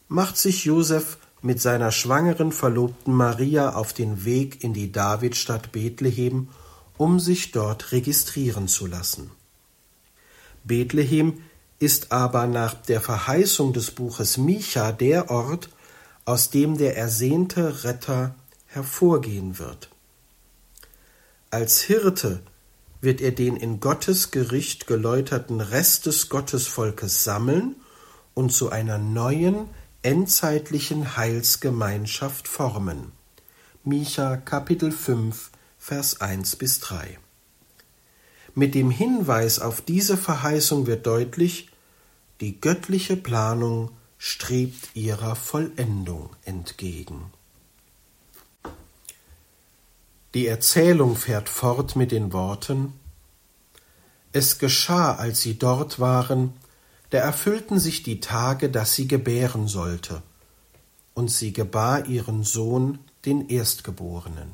[0.09, 6.49] macht sich Josef mit seiner schwangeren Verlobten Maria auf den Weg in die Davidstadt Bethlehem,
[6.97, 9.31] um sich dort registrieren zu lassen.
[10.65, 11.43] Bethlehem
[11.79, 15.71] ist aber nach der Verheißung des Buches Micha der Ort,
[16.25, 18.35] aus dem der ersehnte Retter
[18.67, 19.89] hervorgehen wird.
[21.51, 22.41] Als Hirte
[23.01, 27.77] wird er den in Gottes Gericht geläuterten Rest des Gottesvolkes sammeln
[28.35, 29.69] und zu einer neuen,
[30.03, 33.13] endzeitlichen Heilsgemeinschaft formen.
[33.83, 37.19] Micha Kapitel 5 Vers 1 bis 3.
[38.55, 41.71] Mit dem Hinweis auf diese Verheißung wird deutlich,
[42.41, 47.33] die göttliche Planung strebt ihrer Vollendung entgegen.
[50.35, 52.93] Die Erzählung fährt fort mit den Worten
[54.31, 56.53] Es geschah, als sie dort waren,
[57.11, 60.23] da erfüllten sich die Tage, dass sie gebären sollte,
[61.15, 64.51] und sie gebar ihren Sohn, den Erstgeborenen.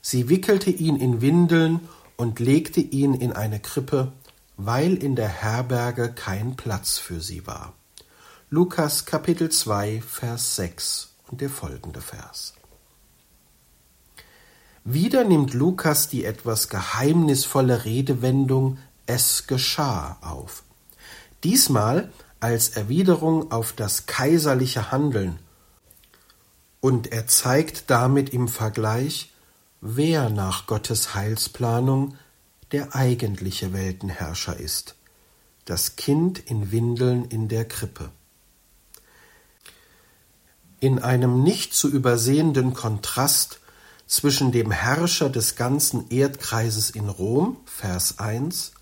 [0.00, 1.80] Sie wickelte ihn in Windeln
[2.16, 4.12] und legte ihn in eine Krippe,
[4.56, 7.74] weil in der Herberge kein Platz für sie war.
[8.50, 12.54] Lukas Kapitel 2, Vers 6 und der folgende Vers.
[14.84, 20.63] Wieder nimmt Lukas die etwas geheimnisvolle Redewendung es geschah auf.
[21.44, 25.38] Diesmal als Erwiderung auf das kaiserliche Handeln.
[26.80, 29.32] Und er zeigt damit im Vergleich,
[29.80, 32.16] wer nach Gottes Heilsplanung
[32.72, 34.96] der eigentliche Weltenherrscher ist.
[35.66, 38.10] Das Kind in Windeln in der Krippe.
[40.80, 43.60] In einem nicht zu übersehenden Kontrast
[44.06, 48.72] zwischen dem Herrscher des ganzen Erdkreises in Rom, Vers 1,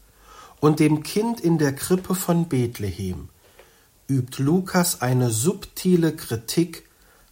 [0.62, 3.30] und dem Kind in der Krippe von Bethlehem,
[4.08, 6.88] übt Lukas eine subtile Kritik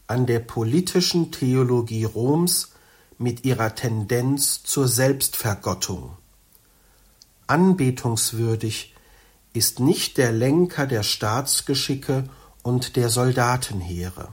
[0.09, 2.73] an der politischen Theologie Roms
[3.19, 6.17] mit ihrer Tendenz zur Selbstvergottung.
[7.47, 8.97] Anbetungswürdig
[9.53, 12.25] ist nicht der Lenker der Staatsgeschicke
[12.65, 14.31] und der Soldatenheere.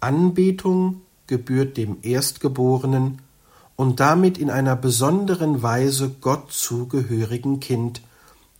[0.00, 3.22] Anbetung gebührt dem Erstgeborenen
[3.78, 8.02] und damit in einer besonderen Weise Gott zugehörigen Kind,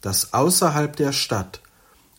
[0.01, 1.61] das außerhalb der Stadt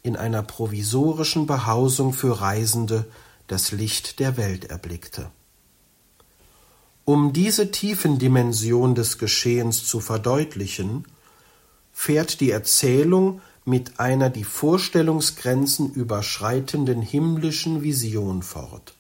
[0.04, 3.06] in einer provisorischen Behausung für Reisende
[3.48, 5.32] das Licht der Welt erblickte.
[7.06, 11.06] Um diese Tiefendimension des Geschehens zu verdeutlichen,
[11.94, 18.99] fährt die Erzählung mit einer die Vorstellungsgrenzen überschreitenden himmlischen Vision fort.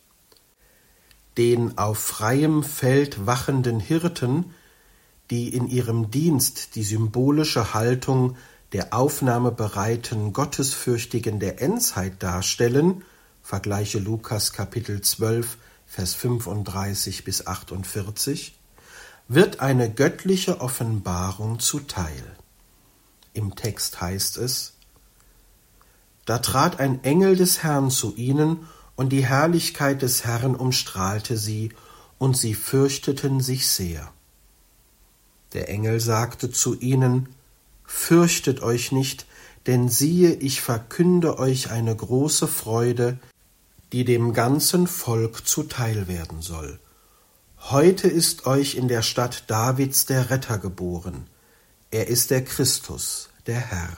[1.40, 4.54] Den auf freiem Feld wachenden Hirten,
[5.32, 8.36] die in ihrem Dienst die symbolische Haltung
[8.74, 13.06] der aufnahmebereiten Gottesfürchtigen der Endzeit darstellen,
[13.42, 15.56] vergleiche Lukas Kapitel 12,
[15.88, 18.60] Vers 35 bis 48,
[19.30, 22.36] wird eine göttliche Offenbarung zuteil.
[23.32, 24.74] Im Text heißt es,
[26.26, 28.68] Da trat ein Engel des Herrn zu ihnen,
[29.00, 31.72] und die Herrlichkeit des Herrn umstrahlte sie,
[32.18, 34.12] und sie fürchteten sich sehr.
[35.54, 37.30] Der Engel sagte zu ihnen,
[37.86, 39.26] Fürchtet euch nicht,
[39.68, 43.18] denn siehe, ich verkünde euch eine große Freude,
[43.94, 46.78] die dem ganzen Volk zuteil werden soll.
[47.58, 51.28] Heute ist euch in der Stadt Davids der Retter geboren.
[51.90, 53.96] Er ist der Christus, der Herr.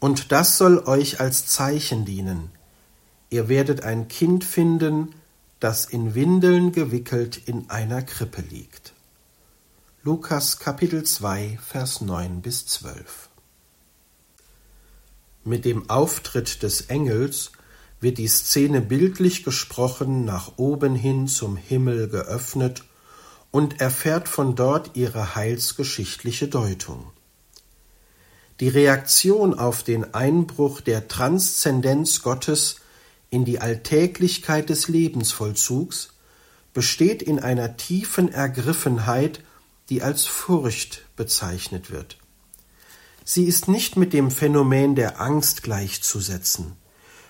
[0.00, 2.50] Und das soll euch als Zeichen dienen.
[3.36, 5.14] Ihr werdet ein Kind finden,
[5.60, 8.94] das in Windeln gewickelt in einer Krippe liegt.
[10.02, 13.28] Lukas Kapitel 2, Vers 9 bis 12.
[15.44, 17.52] Mit dem Auftritt des Engels
[18.00, 22.84] wird die Szene bildlich gesprochen nach oben hin zum Himmel geöffnet
[23.50, 27.12] und erfährt von dort ihre heilsgeschichtliche Deutung.
[28.60, 32.76] Die Reaktion auf den Einbruch der Transzendenz Gottes
[33.30, 36.14] in die Alltäglichkeit des Lebensvollzugs
[36.72, 39.42] besteht in einer tiefen Ergriffenheit,
[39.88, 42.18] die als Furcht bezeichnet wird.
[43.24, 46.76] Sie ist nicht mit dem Phänomen der Angst gleichzusetzen.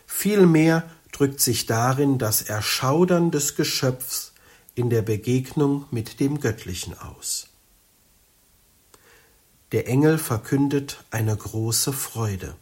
[0.07, 4.35] Vielmehr drückt sich darin das Erschaudern des Geschöpfs
[4.75, 7.49] in der Begegnung mit dem Göttlichen aus.
[9.73, 12.55] Der Engel verkündet eine große Freude.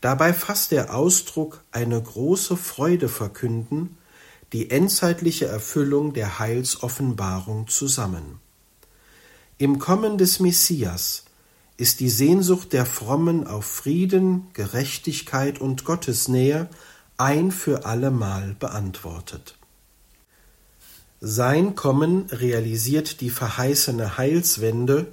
[0.00, 3.96] Dabei fasst der Ausdruck eine große Freude verkünden
[4.52, 8.40] die endzeitliche Erfüllung der Heilsoffenbarung zusammen.
[9.58, 11.24] Im Kommen des Messias
[11.76, 16.68] ist die Sehnsucht der Frommen auf Frieden, Gerechtigkeit und Gottesnähe
[17.18, 19.56] ein für allemal beantwortet.
[21.20, 25.08] Sein Kommen realisiert die verheißene Heilswende,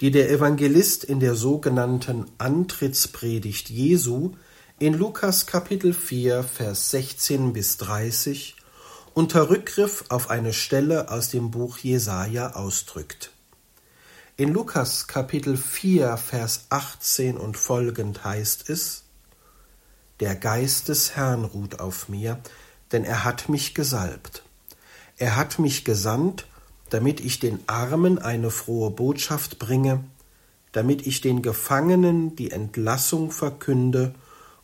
[0.00, 4.32] die der Evangelist in der sogenannten Antrittspredigt Jesu
[4.78, 8.56] in Lukas Kapitel 4 Vers 16 bis 30
[9.12, 13.32] unter Rückgriff auf eine Stelle aus dem Buch Jesaja ausdrückt.
[14.36, 19.04] In Lukas Kapitel 4, Vers 18 und folgend heißt es,
[20.20, 22.38] Der Geist des Herrn ruht auf mir,
[22.92, 24.44] denn er hat mich gesalbt.
[25.18, 26.46] Er hat mich gesandt,
[26.90, 30.04] damit ich den Armen eine frohe Botschaft bringe,
[30.72, 34.14] damit ich den Gefangenen die Entlassung verkünde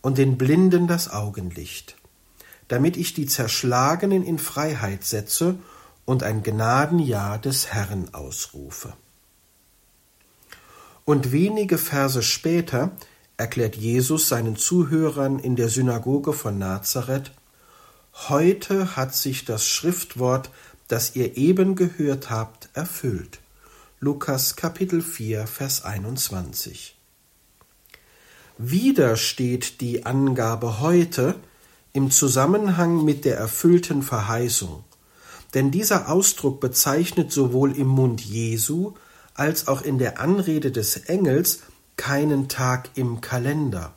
[0.03, 1.97] und den Blinden das Augenlicht,
[2.69, 5.57] damit ich die Zerschlagenen in Freiheit setze
[6.05, 8.93] und ein Gnadenjahr des Herrn ausrufe.
[11.05, 12.93] Und wenige Verse später
[13.37, 17.33] erklärt Jesus seinen Zuhörern in der Synagoge von Nazareth,
[18.29, 20.51] Heute hat sich das Schriftwort,
[20.89, 23.41] das ihr eben gehört habt, erfüllt.
[23.99, 26.97] Lukas Kapitel 4, Vers 21.
[28.59, 31.35] Wieder steht die Angabe heute
[31.93, 34.85] im Zusammenhang mit der erfüllten Verheißung,
[35.55, 38.95] denn dieser Ausdruck bezeichnet sowohl im Mund Jesu
[39.35, 41.61] als auch in der Anrede des Engels
[41.97, 43.95] keinen Tag im Kalender.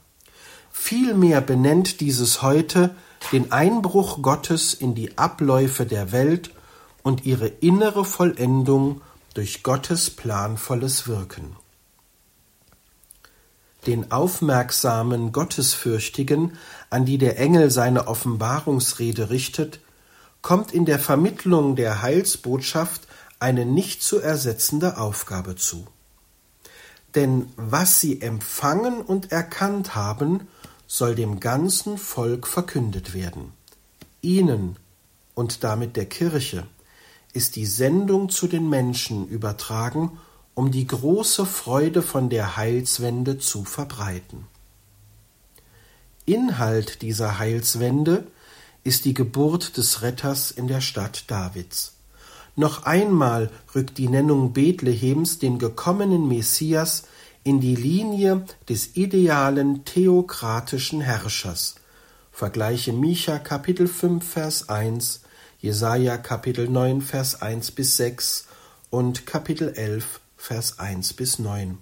[0.71, 2.95] Vielmehr benennt dieses heute
[3.31, 6.51] den Einbruch Gottes in die Abläufe der Welt
[7.03, 9.01] und ihre innere Vollendung
[9.33, 11.55] durch Gottes planvolles Wirken.
[13.85, 16.57] Den aufmerksamen Gottesfürchtigen,
[16.89, 19.79] an die der Engel seine Offenbarungsrede richtet,
[20.41, 23.07] kommt in der Vermittlung der Heilsbotschaft
[23.39, 25.87] eine nicht zu ersetzende Aufgabe zu.
[27.15, 30.47] Denn was sie empfangen und erkannt haben,
[30.85, 33.53] soll dem ganzen Volk verkündet werden.
[34.21, 34.75] Ihnen
[35.35, 36.65] und damit der Kirche
[37.39, 40.19] ist die Sendung zu den Menschen übertragen
[40.59, 44.45] um die große Freude von der Heilswende zu verbreiten.
[46.25, 48.27] Inhalt dieser Heilswende
[48.83, 51.93] ist die Geburt des Retters in der Stadt Davids.
[52.57, 57.03] Noch einmal rückt die Nennung Bethlehems den gekommenen Messias
[57.45, 61.75] in die Linie des idealen theokratischen Herrschers.
[62.33, 65.21] Vergleiche Micha Kapitel 5 Vers 1,
[65.61, 68.47] Jesaja Kapitel 9 Vers 1 bis 6
[68.89, 71.77] und Kapitel 11 Vers 1 bis 9.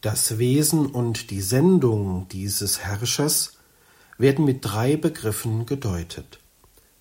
[0.00, 3.54] Das Wesen und die Sendung dieses Herrschers
[4.16, 6.38] werden mit drei Begriffen gedeutet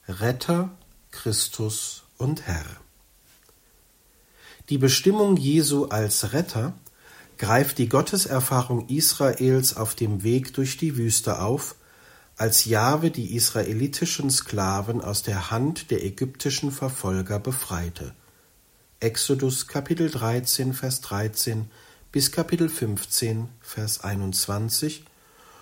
[0.07, 0.71] Retter,
[1.11, 2.65] Christus und Herr.
[4.69, 6.73] Die Bestimmung Jesu als Retter
[7.37, 11.75] greift die Gotteserfahrung Israels auf dem Weg durch die Wüste auf,
[12.37, 18.13] als Jahwe die israelitischen Sklaven aus der Hand der ägyptischen Verfolger befreite.
[18.99, 21.69] Exodus Kapitel 13, Vers 13
[22.11, 25.03] bis Kapitel 15, Vers 21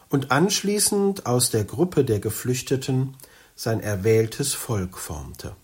[0.10, 3.16] und anschließend aus der Gruppe der Geflüchteten
[3.56, 5.56] sein erwähltes Volk formte.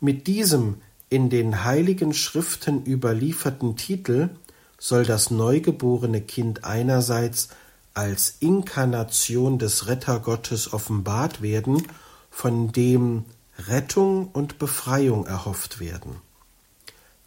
[0.00, 4.30] Mit diesem in den heiligen Schriften überlieferten Titel
[4.78, 7.50] soll das neugeborene Kind einerseits
[7.94, 11.86] als Inkarnation des Rettergottes offenbart werden,
[12.30, 13.24] von dem
[13.58, 16.16] Rettung und Befreiung erhofft werden.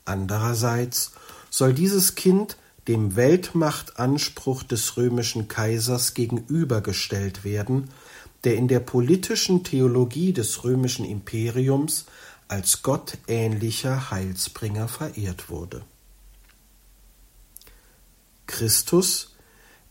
[0.05, 1.11] Andererseits
[1.49, 2.57] soll dieses Kind
[2.88, 7.89] dem Weltmachtanspruch des römischen Kaisers gegenübergestellt werden,
[8.43, 12.05] der in der politischen Theologie des römischen Imperiums
[12.47, 15.82] als gottähnlicher Heilsbringer verehrt wurde.
[18.45, 19.35] Christus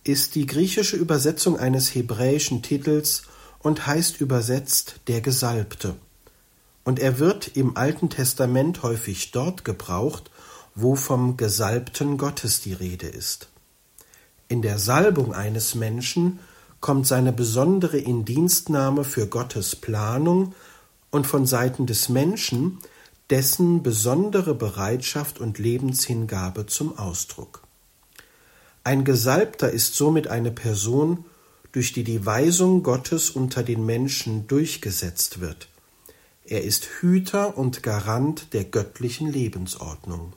[0.04, 3.22] ist die griechische Übersetzung eines hebräischen Titels
[3.60, 5.96] und heißt übersetzt der Gesalbte.
[6.84, 10.30] Und er wird im Alten Testament häufig dort gebraucht,
[10.74, 13.48] wo vom gesalbten Gottes die Rede ist.
[14.48, 16.40] In der Salbung eines Menschen
[16.80, 20.54] kommt seine besondere Indienstnahme für Gottes Planung
[21.10, 22.78] und von Seiten des Menschen
[23.30, 27.63] dessen besondere Bereitschaft und Lebenshingabe zum Ausdruck.
[28.84, 31.24] Ein Gesalbter ist somit eine Person,
[31.72, 35.68] durch die die Weisung Gottes unter den Menschen durchgesetzt wird.
[36.44, 40.34] Er ist Hüter und Garant der göttlichen Lebensordnung.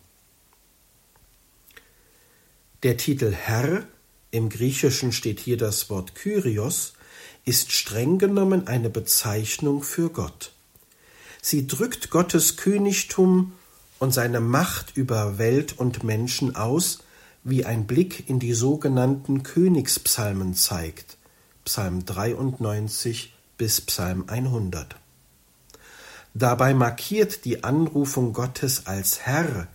[2.83, 3.85] Der Titel Herr,
[4.31, 6.93] im Griechischen steht hier das Wort Kyrios,
[7.43, 10.53] ist streng genommen eine Bezeichnung für Gott.
[11.41, 13.53] Sie drückt Gottes Königtum
[13.99, 16.99] und seine Macht über Welt und Menschen aus,
[17.49, 21.17] wie ein Blick in die sogenannten Königspsalmen zeigt,
[21.65, 24.95] Psalm 93 bis Psalm 100.
[26.33, 29.67] Dabei markiert die Anrufung Gottes als Herr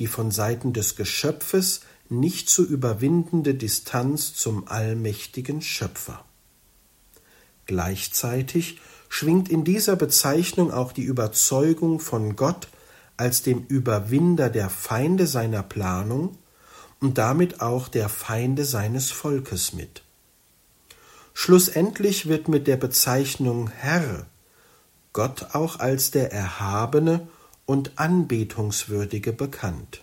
[0.00, 6.24] die von Seiten des Geschöpfes nicht zu überwindende Distanz zum allmächtigen Schöpfer.
[7.66, 12.68] Gleichzeitig schwingt in dieser Bezeichnung auch die Überzeugung von Gott
[13.18, 16.38] als dem Überwinder der Feinde seiner Planung
[17.00, 20.02] und damit auch der Feinde seines Volkes mit.
[21.34, 24.26] Schlussendlich wird mit der Bezeichnung Herr
[25.12, 27.26] Gott auch als der Erhabene
[27.66, 30.02] und Anbetungswürdige bekannt.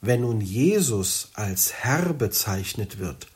[0.00, 3.28] Wenn nun Jesus als Herr bezeichnet wird,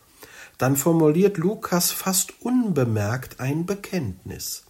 [0.59, 4.65] dann formuliert Lukas fast unbemerkt ein Bekenntnis.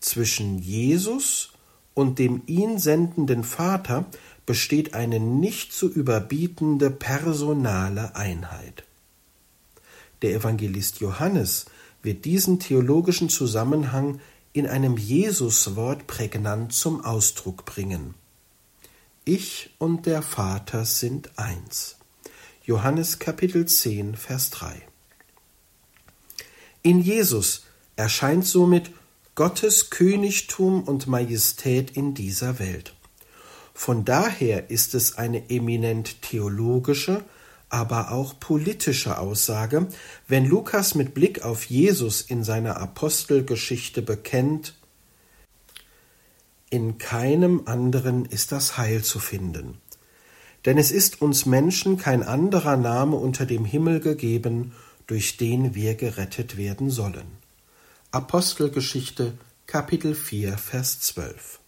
[0.00, 1.52] Zwischen Jesus
[1.92, 4.06] und dem ihn sendenden Vater
[4.50, 8.82] besteht eine nicht zu überbietende personale Einheit.
[10.22, 11.66] Der Evangelist Johannes
[12.02, 14.20] wird diesen theologischen Zusammenhang
[14.52, 18.14] in einem Jesuswort prägnant zum Ausdruck bringen.
[19.24, 21.98] Ich und der Vater sind eins.
[22.64, 24.82] Johannes Kapitel 10, Vers 3.
[26.82, 28.90] In Jesus erscheint somit
[29.36, 32.96] Gottes Königtum und Majestät in dieser Welt.
[33.74, 37.24] Von daher ist es eine eminent theologische,
[37.68, 39.86] aber auch politische Aussage,
[40.26, 44.74] wenn Lukas mit Blick auf Jesus in seiner Apostelgeschichte bekennt,
[46.68, 49.78] in keinem anderen ist das Heil zu finden.
[50.66, 54.72] Denn es ist uns Menschen kein anderer Name unter dem Himmel gegeben,
[55.06, 57.26] durch den wir gerettet werden sollen.
[58.12, 59.32] Apostelgeschichte
[59.66, 61.59] Kapitel 4 Vers 12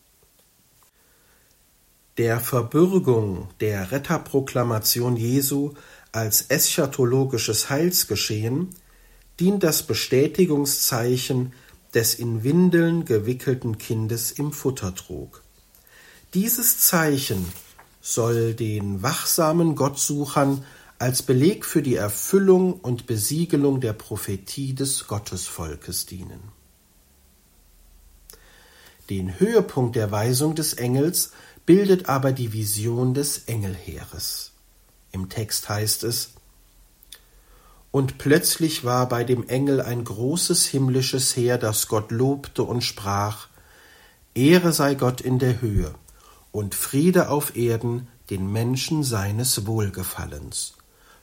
[2.19, 5.73] Der Verbürgung der Retterproklamation Jesu
[6.13, 8.69] als eschatologisches Heilsgeschehen
[9.41, 11.55] dient das Bestätigungszeichen
[11.95, 15.43] des in Windeln gewickelten Kindes im Futtertrog.
[16.35, 17.51] Dieses Zeichen
[18.03, 20.67] soll den wachsamen Gottsuchern
[20.99, 26.53] als Beleg für die Erfüllung und Besiegelung der Prophetie des Gottesvolkes dienen.
[29.09, 31.33] Den Höhepunkt der Weisung des Engels
[31.67, 34.53] bildet aber die Vision des Engelheeres.
[35.13, 36.31] Im Text heißt es
[37.91, 43.49] Und plötzlich war bei dem Engel ein großes himmlisches Heer, das Gott lobte und sprach
[44.35, 45.95] Ehre sei Gott in der Höhe
[46.53, 50.75] und Friede auf Erden den Menschen seines Wohlgefallens.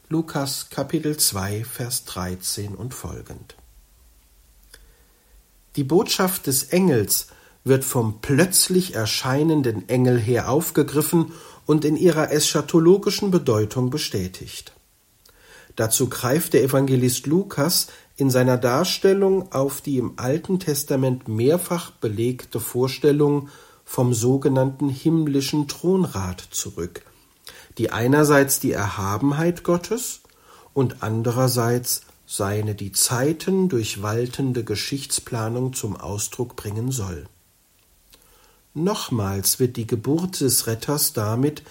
[0.10, 3.56] Lukas Kapitel 2 Vers 13 und folgend.
[5.76, 7.28] Die Botschaft des Engels
[7.64, 11.32] wird vom plötzlich erscheinenden Engel her aufgegriffen
[11.66, 14.74] und in ihrer eschatologischen Bedeutung bestätigt.
[15.76, 17.88] Dazu greift der Evangelist Lukas
[18.18, 23.50] in seiner Darstellung auf die im Alten Testament mehrfach belegte Vorstellung
[23.86, 27.04] vom sogenannten himmlischen Thronrat zurück,
[27.78, 30.22] die einerseits die Erhabenheit Gottes
[30.74, 37.26] und andererseits seine die Zeiten durchwaltende Geschichtsplanung zum Ausdruck bringen soll.
[38.74, 41.64] Nochmals wird die Geburt des Retters damit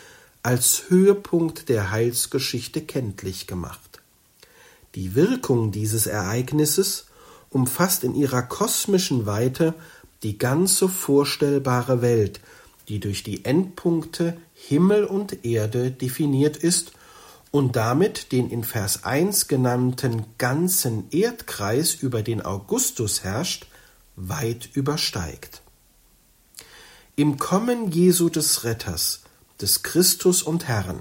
[0.42, 4.00] als Höhepunkt der Heilsgeschichte kenntlich gemacht.
[4.94, 7.06] Die Wirkung dieses Ereignisses
[7.50, 9.74] umfasst in ihrer kosmischen Weite
[10.22, 12.40] die ganze vorstellbare Welt,
[12.88, 16.92] die durch die Endpunkte Himmel und Erde definiert ist
[17.50, 23.66] und damit den in Vers 1 genannten ganzen Erdkreis, über den Augustus herrscht,
[24.16, 25.62] weit übersteigt.
[27.18, 29.22] Im Kommen Jesu des Retters,
[29.60, 31.00] des Christus und Herrn,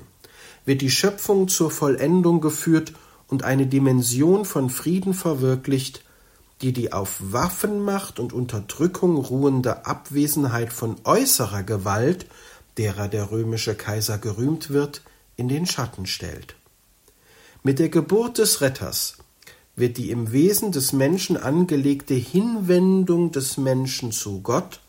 [0.65, 2.93] wird die Schöpfung zur Vollendung geführt
[3.27, 6.03] und eine Dimension von Frieden verwirklicht,
[6.63, 12.25] die die auf Waffenmacht und Unterdrückung ruhende Abwesenheit von äußerer Gewalt,
[12.77, 15.03] derer der römische Kaiser gerühmt wird,
[15.35, 16.55] in den Schatten stellt.
[17.61, 19.19] Mit der Geburt des Retters
[19.75, 24.79] wird die im Wesen des Menschen angelegte Hinwendung des Menschen zu Gott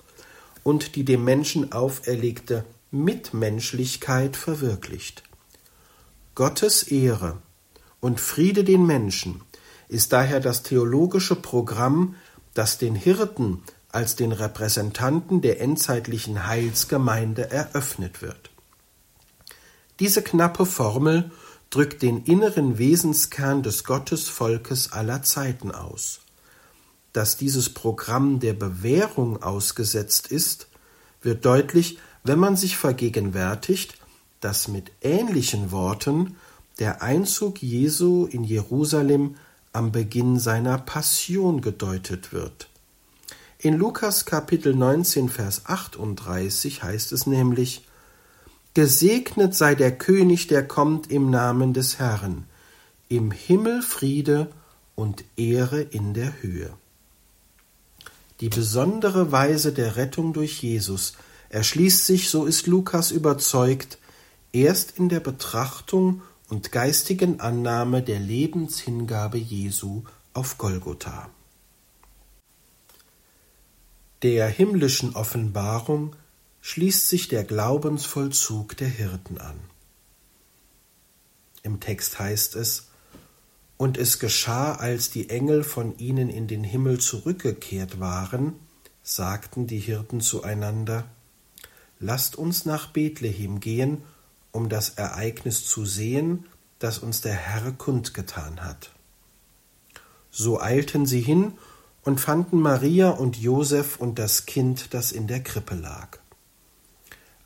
[0.69, 5.23] und die dem Menschen auferlegte Mitmenschlichkeit verwirklicht.
[6.35, 7.39] Gottes Ehre
[8.01, 9.41] und Friede den Menschen
[9.89, 12.17] ist daher das theologische Programm,
[12.53, 13.63] das den Hirten
[13.93, 18.51] als den Repräsentanten der endzeitlichen Heilsgemeinde eröffnet wird.
[20.01, 21.31] Diese knappe Formel
[21.71, 26.21] drückt den inneren Wesenskern des Gottesvolkes aller Zeiten aus
[27.19, 30.69] dass dieses Programm der Bewährung ausgesetzt ist,
[31.21, 33.95] wird deutlich, wenn man sich vergegenwärtigt,
[34.39, 36.37] dass mit ähnlichen Worten
[36.79, 39.35] der Einzug Jesu in Jerusalem
[39.73, 42.69] am Beginn seiner Passion gedeutet wird.
[43.59, 47.85] In Lukas Kapitel 19 Vers 38 heißt es nämlich
[48.75, 52.45] Gesegnet sei der König, der kommt im Namen des Herrn,
[53.09, 54.53] im Himmel Friede
[54.95, 56.71] und Ehre in der Höhe.
[58.41, 61.15] Die besondere Weise der Rettung durch Jesus
[61.49, 63.99] erschließt sich, so ist Lukas überzeugt,
[64.53, 71.31] erst in der Betrachtung und geistigen Annahme der Lebenshingabe Jesu auf Golgotha.
[74.23, 76.17] Der himmlischen Offenbarung
[76.61, 79.59] schließt sich der Glaubensvollzug der Hirten an.
[81.63, 82.88] Im Text heißt es,
[83.79, 88.57] und es geschah, als die Engel von ihnen in den Himmel zurückgekehrt waren,
[89.03, 91.05] sagten die Hirten zueinander,
[92.01, 94.03] Lasst uns nach Bethlehem gehen,
[94.53, 96.47] um das Ereignis zu sehen,
[96.79, 98.91] das uns der Herr kundgetan hat.
[100.31, 101.55] So eilten sie hin
[102.03, 106.19] und fanden Maria und Josef und das Kind, das in der Krippe lag.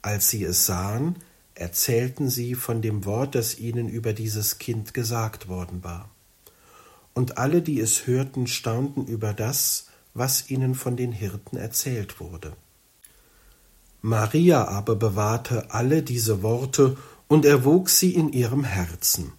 [0.02, 1.16] Als sie es sahen,
[1.54, 6.11] erzählten sie von dem Wort, das ihnen über dieses Kind gesagt worden war
[7.14, 12.54] und alle, die es hörten, staunten über das, was ihnen von den Hirten erzählt wurde.
[14.00, 16.96] Maria aber bewahrte alle diese Worte
[17.28, 19.32] und erwog sie in ihrem Herzen.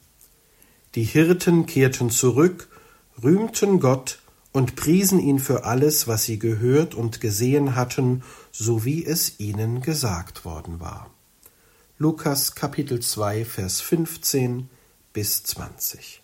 [0.95, 2.69] Die Hirten kehrten zurück,
[3.21, 4.19] rühmten Gott
[4.51, 9.81] und priesen ihn für alles, was sie gehört und gesehen hatten, so wie es ihnen
[9.81, 11.09] gesagt worden war.
[11.97, 14.69] Lukas Kapitel 2 Vers 15
[15.11, 16.22] bis 20.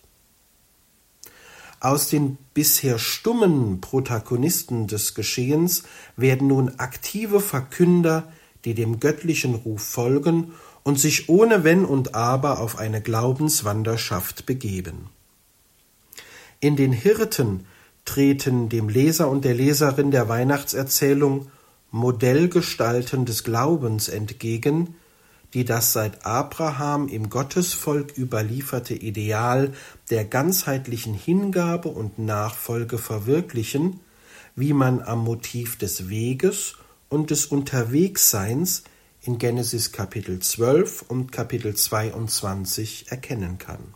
[1.79, 5.83] Aus den bisher stummen Protagonisten des Geschehens
[6.17, 8.31] werden nun aktive Verkünder,
[8.65, 10.51] die dem göttlichen Ruf folgen
[10.83, 15.09] und sich ohne Wenn und Aber auf eine Glaubenswanderschaft begeben.
[16.59, 17.65] In den Hirten
[18.03, 21.49] treten dem Leser und der Leserin der Weihnachtserzählung
[21.91, 24.95] Modellgestalten des Glaubens entgegen,
[25.53, 29.73] die das seit Abraham im Gottesvolk überlieferte Ideal
[30.09, 33.99] der ganzheitlichen Hingabe und Nachfolge verwirklichen,
[34.55, 36.75] wie man am Motiv des Weges
[37.09, 38.83] und des Unterwegsseins
[39.21, 43.93] in Genesis Kapitel 12 und Kapitel 22 erkennen kann.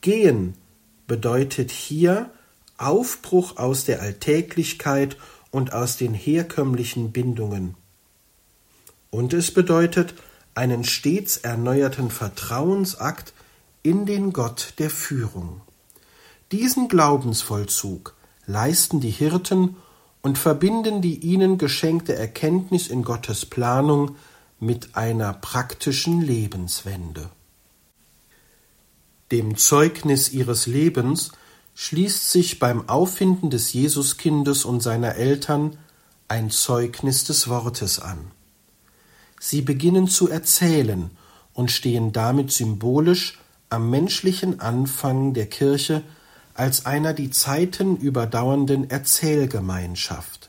[0.00, 0.54] Gehen
[1.06, 2.30] bedeutet hier
[2.76, 5.16] Aufbruch aus der Alltäglichkeit
[5.50, 7.76] und aus den herkömmlichen Bindungen.
[9.14, 10.14] Und es bedeutet
[10.56, 13.32] einen stets erneuerten Vertrauensakt
[13.84, 15.60] in den Gott der Führung.
[16.50, 19.76] Diesen Glaubensvollzug leisten die Hirten
[20.20, 24.16] und verbinden die ihnen geschenkte Erkenntnis in Gottes Planung
[24.58, 27.30] mit einer praktischen Lebenswende.
[29.30, 31.30] Dem Zeugnis ihres Lebens
[31.76, 35.78] schließt sich beim Auffinden des Jesuskindes und seiner Eltern
[36.26, 38.33] ein Zeugnis des Wortes an.
[39.46, 41.10] Sie beginnen zu erzählen
[41.52, 43.38] und stehen damit symbolisch
[43.68, 46.02] am menschlichen Anfang der Kirche
[46.54, 50.48] als einer die Zeiten überdauernden Erzählgemeinschaft.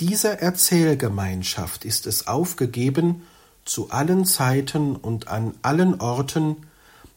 [0.00, 3.22] Dieser Erzählgemeinschaft ist es aufgegeben,
[3.64, 6.56] zu allen Zeiten und an allen Orten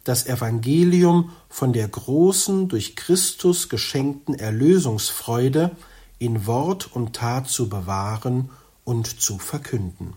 [0.05, 5.71] das Evangelium von der großen durch Christus geschenkten Erlösungsfreude
[6.17, 8.51] in Wort und Tat zu bewahren
[8.85, 10.13] und zu verkünden.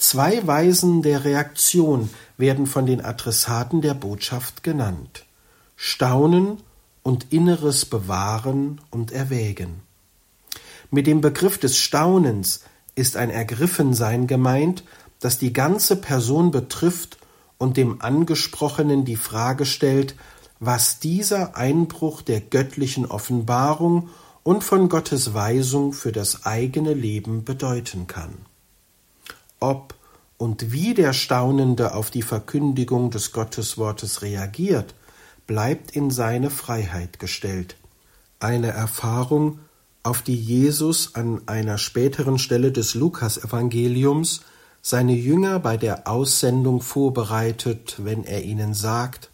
[0.00, 5.26] Zwei Weisen der Reaktion werden von den Adressaten der Botschaft genannt
[5.76, 6.56] Staunen
[7.02, 9.82] und inneres Bewahren und Erwägen.
[10.90, 12.62] Mit dem Begriff des Staunens
[12.94, 14.84] ist ein Ergriffensein gemeint,
[15.18, 17.18] das die ganze Person betrifft
[17.58, 20.14] und dem Angesprochenen die Frage stellt,
[20.60, 24.08] was dieser Einbruch der göttlichen Offenbarung
[24.44, 28.49] und von Gottes Weisung für das eigene Leben bedeuten kann.
[29.60, 29.94] Ob
[30.38, 34.94] und wie der Staunende auf die Verkündigung des Gotteswortes reagiert,
[35.46, 37.76] bleibt in seine Freiheit gestellt.
[38.38, 39.58] Eine Erfahrung,
[40.02, 44.40] auf die Jesus an einer späteren Stelle des Lukasevangeliums
[44.80, 49.30] seine Jünger bei der Aussendung vorbereitet, wenn er ihnen sagt,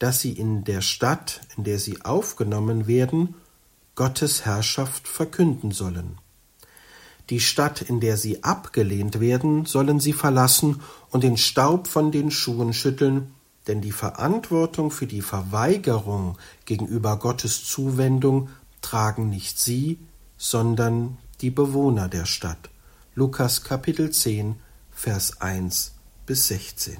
[0.00, 3.36] dass sie in der Stadt, in der sie aufgenommen werden,
[3.94, 6.18] Gottes Herrschaft verkünden sollen.
[7.30, 12.30] Die Stadt, in der sie abgelehnt werden, sollen sie verlassen und den Staub von den
[12.30, 13.34] Schuhen schütteln,
[13.66, 18.50] denn die Verantwortung für die Verweigerung gegenüber Gottes Zuwendung
[18.82, 19.98] tragen nicht sie,
[20.36, 22.68] sondern die Bewohner der Stadt.
[23.14, 24.56] Lukas Kapitel 10,
[24.90, 25.92] Vers 1
[26.26, 26.96] bis 16.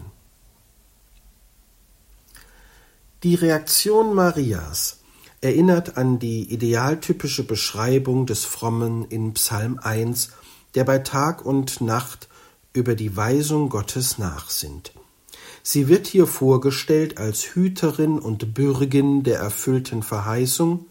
[3.22, 4.98] Die Reaktion Marias
[5.44, 10.30] erinnert an die idealtypische Beschreibung des Frommen in Psalm 1,
[10.74, 12.28] der bei Tag und Nacht
[12.72, 14.92] über die Weisung Gottes nachsinnt.
[15.62, 20.86] Sie wird hier vorgestellt als Hüterin und Bürgin der erfüllten Verheißung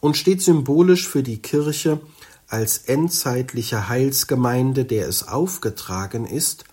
[0.00, 2.00] und steht symbolisch für die Kirche
[2.48, 6.64] als endzeitliche Heilsgemeinde, der es aufgetragen ist,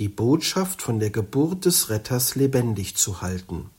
[0.00, 3.70] die Botschaft von der Geburt des Retters lebendig zu halten.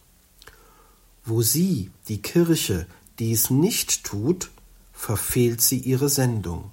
[1.30, 2.88] Wo sie, die Kirche,
[3.20, 4.50] dies nicht tut,
[4.94, 6.72] verfehlt sie ihre Sendung.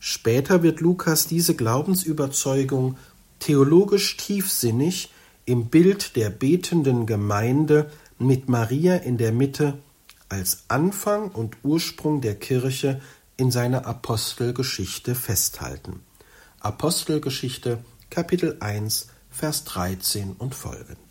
[0.00, 2.98] Später wird Lukas diese Glaubensüberzeugung
[3.38, 5.12] theologisch tiefsinnig
[5.44, 7.88] im Bild der betenden Gemeinde
[8.18, 9.78] mit Maria in der Mitte
[10.28, 13.00] als Anfang und Ursprung der Kirche
[13.36, 16.00] in seiner Apostelgeschichte festhalten.
[16.58, 17.78] Apostelgeschichte
[18.10, 21.05] Kapitel 1 Vers 13 und folgend.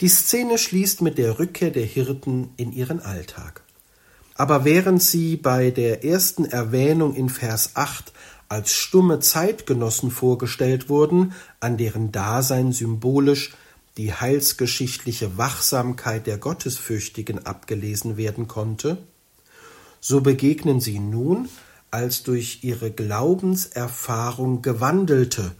[0.00, 3.62] Die Szene schließt mit der Rückkehr der Hirten in ihren Alltag.
[4.34, 8.12] Aber während sie bei der ersten Erwähnung in Vers 8
[8.48, 13.54] als stumme Zeitgenossen vorgestellt wurden, an deren Dasein symbolisch
[13.96, 18.98] die heilsgeschichtliche Wachsamkeit der Gottesfürchtigen abgelesen werden konnte,
[20.00, 21.48] so begegnen sie nun
[21.90, 25.56] als durch ihre Glaubenserfahrung Gewandelte,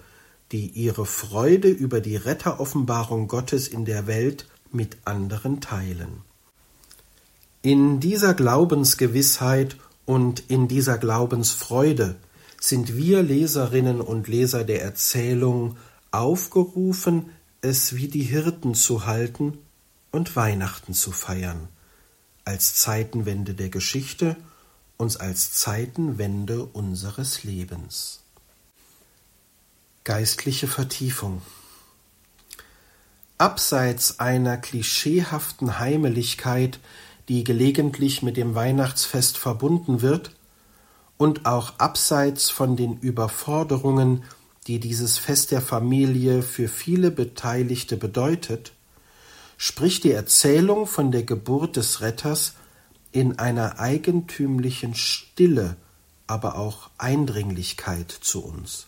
[0.52, 6.22] die ihre Freude über die Retteroffenbarung Gottes in der Welt mit anderen teilen.
[7.62, 9.76] In dieser Glaubensgewissheit
[10.06, 12.16] und in dieser Glaubensfreude
[12.60, 15.76] sind wir Leserinnen und Leser der Erzählung
[16.10, 17.30] aufgerufen,
[17.60, 19.58] es wie die Hirten zu halten
[20.12, 21.68] und Weihnachten zu feiern
[22.48, 24.34] als Zeitenwende der Geschichte,
[24.96, 28.20] uns als Zeitenwende unseres Lebens.
[30.08, 31.42] Geistliche Vertiefung
[33.36, 36.80] Abseits einer klischeehaften Heimeligkeit,
[37.28, 40.34] die gelegentlich mit dem Weihnachtsfest verbunden wird,
[41.18, 44.24] und auch abseits von den Überforderungen,
[44.66, 48.72] die dieses Fest der Familie für viele Beteiligte bedeutet,
[49.58, 52.54] spricht die Erzählung von der Geburt des Retters
[53.12, 55.76] in einer eigentümlichen Stille,
[56.26, 58.86] aber auch Eindringlichkeit zu uns.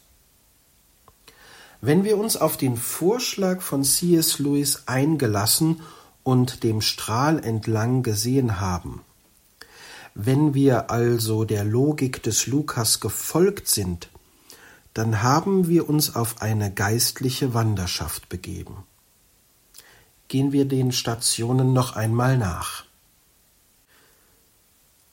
[1.81, 4.39] Wenn wir uns auf den Vorschlag von C.S.
[4.39, 5.81] Lewis eingelassen
[6.23, 9.01] und dem Strahl entlang gesehen haben,
[10.15, 14.11] wenn wir also der Logik des Lukas gefolgt sind,
[14.93, 18.85] dann haben wir uns auf eine geistliche Wanderschaft begeben.
[20.29, 22.85] Gehen wir den Stationen noch einmal nach.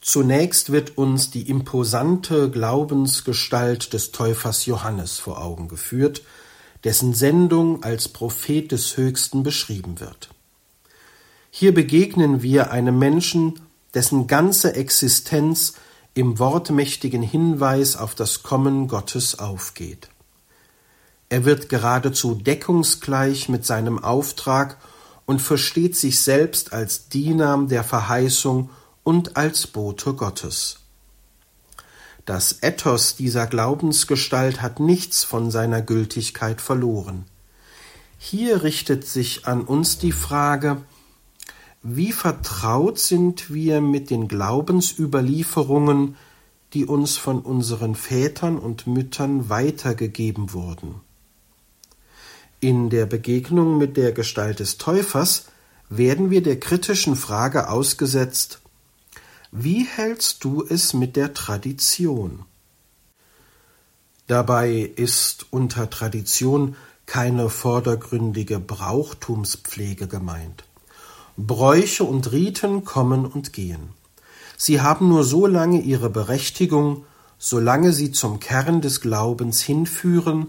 [0.02, 6.24] Zunächst wird uns die imposante Glaubensgestalt des Täufers Johannes vor Augen geführt,
[6.88, 10.30] dessen Sendung als Prophet des Höchsten beschrieben wird.
[11.52, 13.60] Hier begegnen wir einem Menschen,
[13.94, 15.74] dessen ganze Existenz
[16.14, 20.08] im wortmächtigen Hinweis auf das Kommen Gottes aufgeht.
[21.28, 24.78] Er wird geradezu deckungsgleich mit seinem Auftrag
[25.26, 28.70] und versteht sich selbst als Diener der Verheißung
[29.04, 30.80] und als Bote Gottes.
[32.28, 37.24] Das Ethos dieser Glaubensgestalt hat nichts von seiner Gültigkeit verloren.
[38.18, 40.82] Hier richtet sich an uns die Frage,
[41.84, 46.18] wie vertraut sind wir mit den Glaubensüberlieferungen,
[46.74, 50.96] die uns von unseren Vätern und Müttern weitergegeben wurden?
[52.60, 55.46] In der Begegnung mit der Gestalt des Täufers
[55.88, 58.60] werden wir der kritischen Frage ausgesetzt,
[59.52, 62.46] wie hältst du es mit der Tradition?
[64.28, 66.76] Dabei ist unter Tradition
[67.06, 70.66] keine vordergründige Brauchtumspflege gemeint.
[71.38, 73.90] Bräuche und Riten kommen und gehen.
[74.58, 77.06] Sie haben nur so lange ihre Berechtigung,
[77.38, 80.48] solange sie zum Kern des Glaubens hinführen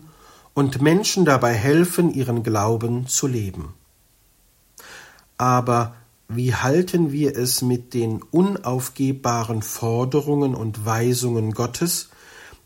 [0.54, 3.74] und Menschen dabei helfen, ihren Glauben zu leben.
[5.36, 5.94] Aber
[6.28, 12.10] wie halten wir es mit den unaufgebbaren Forderungen und Weisungen Gottes,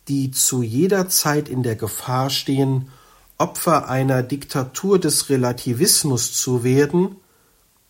[0.08, 2.88] die zu jeder Zeit in der Gefahr stehen,
[3.38, 7.16] Opfer einer Diktatur des Relativismus zu werden,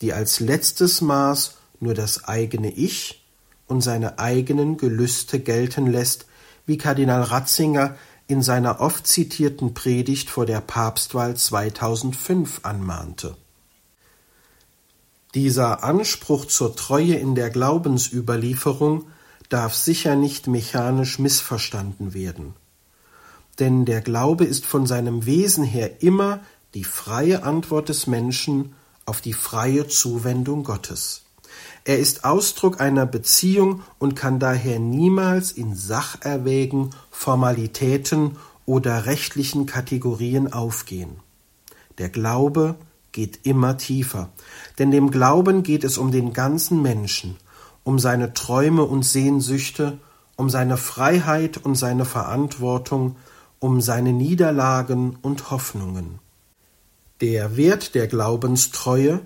[0.03, 3.25] die als letztes Maß nur das eigene Ich
[3.67, 6.27] und seine eigenen Gelüste gelten lässt,
[6.67, 7.97] wie Kardinal Ratzinger
[8.27, 13.37] in seiner oft zitierten Predigt vor der Papstwahl 2005 anmahnte.
[15.35, 19.07] Dieser Anspruch zur Treue in der Glaubensüberlieferung
[19.49, 22.55] darf sicher nicht mechanisch missverstanden werden.
[23.59, 26.41] Denn der Glaube ist von seinem Wesen her immer
[26.75, 28.75] die freie Antwort des Menschen
[29.07, 31.23] auf die freie Zuwendung Gottes.
[31.85, 40.53] Er ist Ausdruck einer Beziehung und kann daher niemals in Sacherwägen, Formalitäten oder rechtlichen Kategorien
[40.53, 41.17] aufgehen.
[41.99, 42.77] Der Glaube
[43.13, 44.31] geht immer tiefer,
[44.79, 47.37] denn dem Glauben geht es um den ganzen Menschen,
[47.85, 49.99] um seine Träume und Sehnsüchte,
[50.37, 53.17] um seine Freiheit und seine Verantwortung,
[53.59, 56.19] um seine Niederlagen und Hoffnungen.
[57.21, 59.21] Der Wert der Glaubenstreue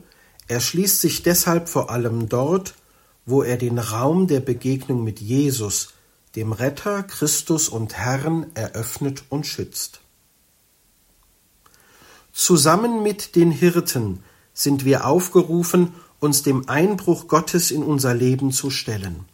[0.49, 2.74] erschließt sich deshalb vor allem dort,
[3.24, 5.95] wo er den Raum der Begegnung mit Jesus,
[6.37, 10.01] dem Retter, Christus und Herrn, eröffnet und schützt.
[12.39, 14.22] Zusammen mit den Hirten
[14.53, 19.24] sind wir aufgerufen, uns dem Einbruch Gottes in unser Leben zu stellen.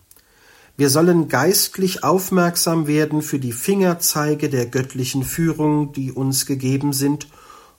[0.77, 7.27] Wir sollen geistlich aufmerksam werden für die Fingerzeige der göttlichen Führung, die uns gegeben sind,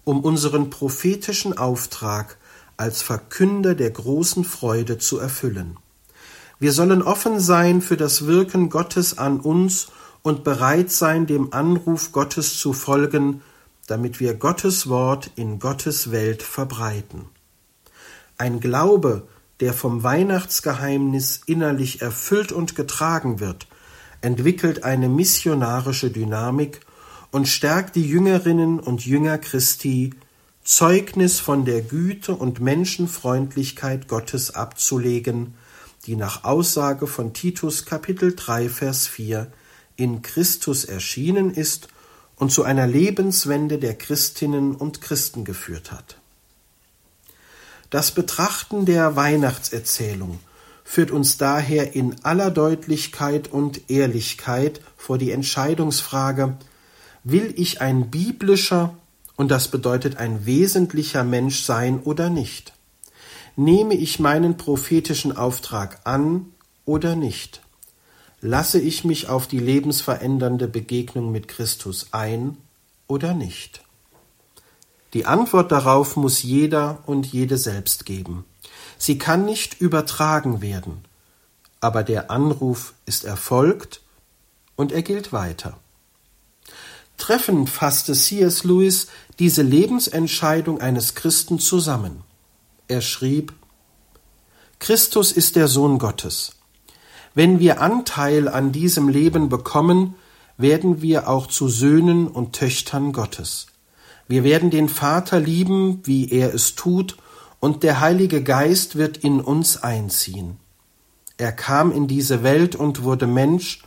[0.04, 2.38] um unseren prophetischen Auftrag
[2.76, 5.78] als Verkünder der großen Freude zu erfüllen.
[6.60, 9.88] Wir sollen offen sein für das Wirken Gottes an uns
[10.22, 13.42] und bereit sein, dem Anruf Gottes zu folgen,
[13.88, 17.26] damit wir Gottes Wort in Gottes Welt verbreiten.
[18.38, 19.28] Ein Glaube,
[19.60, 23.68] der vom Weihnachtsgeheimnis innerlich erfüllt und getragen wird,
[24.22, 26.80] entwickelt eine missionarische Dynamik
[27.32, 30.14] und stärkt die Jüngerinnen und Jünger Christi,
[30.64, 35.56] Zeugnis von der Güte und Menschenfreundlichkeit Gottes abzulegen,
[36.06, 39.52] die nach Aussage von Titus Kapitel 3 Vers 4
[39.96, 41.90] in Christus erschienen ist
[42.38, 46.18] und zu einer Lebenswende der Christinnen und Christen geführt hat.
[47.90, 50.40] Das Betrachten der Weihnachtserzählung
[50.84, 56.58] führt uns daher in aller Deutlichkeit und Ehrlichkeit vor die Entscheidungsfrage,
[57.24, 58.96] will ich ein biblischer
[59.36, 62.74] und das bedeutet ein wesentlicher Mensch sein oder nicht?
[63.56, 66.48] Nehme ich meinen prophetischen Auftrag an
[66.86, 67.63] oder nicht?
[68.46, 72.58] Lasse ich mich auf die lebensverändernde Begegnung mit Christus ein
[73.08, 73.84] oder nicht?
[75.14, 78.44] Die Antwort darauf muss jeder und jede selbst geben.
[78.98, 81.06] Sie kann nicht übertragen werden,
[81.80, 84.02] aber der Anruf ist erfolgt
[84.76, 85.80] und er gilt weiter.
[87.18, 88.66] Treffend fasste C.S.
[88.66, 89.08] Lewis
[89.40, 92.26] diese Lebensentscheidung eines Christen zusammen.
[92.90, 93.54] Er schrieb
[94.80, 96.58] Christus ist der Sohn Gottes.
[97.36, 100.16] Wenn wir Anteil an diesem Leben bekommen,
[100.58, 103.68] werden wir auch zu Söhnen und Töchtern Gottes.
[104.28, 107.18] Wir werden den Vater lieben, wie er es tut,
[107.60, 110.58] und der Heilige Geist wird in uns einziehen.
[111.38, 113.84] Er kam in diese Welt und wurde Mensch,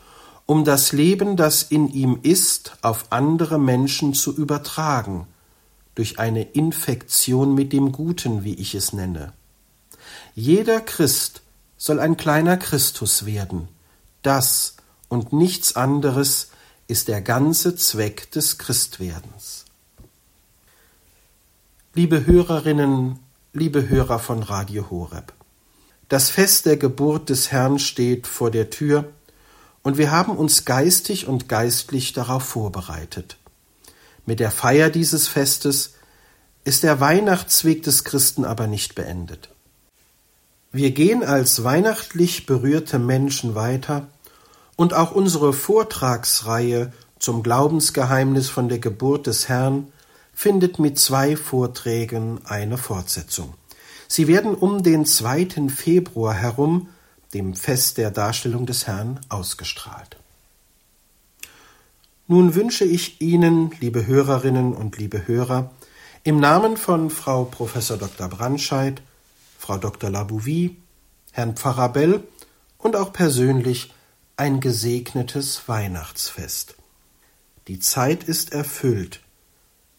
[0.46, 5.26] um das Leben, das in ihm ist, auf andere Menschen zu übertragen,
[5.94, 9.32] durch eine Infektion mit dem Guten, wie ich es nenne.
[10.34, 11.42] Jeder Christ
[11.76, 13.68] soll ein kleiner Christus werden.
[14.22, 14.76] Das
[15.08, 16.50] und nichts anderes
[16.88, 19.64] ist der ganze Zweck des Christwerdens.
[21.94, 23.18] Liebe Hörerinnen,
[23.52, 25.32] liebe Hörer von Radio Horeb,
[26.08, 29.12] das Fest der Geburt des Herrn steht vor der Tür,
[29.82, 33.36] und wir haben uns geistig und geistlich darauf vorbereitet.
[34.24, 35.94] Mit der Feier dieses Festes
[36.64, 39.48] ist der Weihnachtsweg des Christen aber nicht beendet.
[40.76, 44.08] Wir gehen als weihnachtlich berührte Menschen weiter
[44.76, 49.90] und auch unsere Vortragsreihe zum Glaubensgeheimnis von der Geburt des Herrn
[50.34, 53.54] findet mit zwei Vorträgen eine Fortsetzung.
[54.06, 55.70] Sie werden um den 2.
[55.74, 56.90] Februar herum,
[57.32, 60.18] dem Fest der Darstellung des Herrn, ausgestrahlt.
[62.26, 65.70] Nun wünsche ich Ihnen, liebe Hörerinnen und liebe Hörer,
[66.22, 67.72] im Namen von Frau Prof.
[67.72, 68.28] Dr.
[68.28, 69.00] Brandscheid
[69.66, 70.10] Frau Dr.
[70.10, 70.76] Labouvie,
[71.32, 72.22] Herrn Pfarrer Bell
[72.78, 73.92] und auch persönlich
[74.36, 76.76] ein gesegnetes Weihnachtsfest.
[77.66, 79.22] Die Zeit ist erfüllt,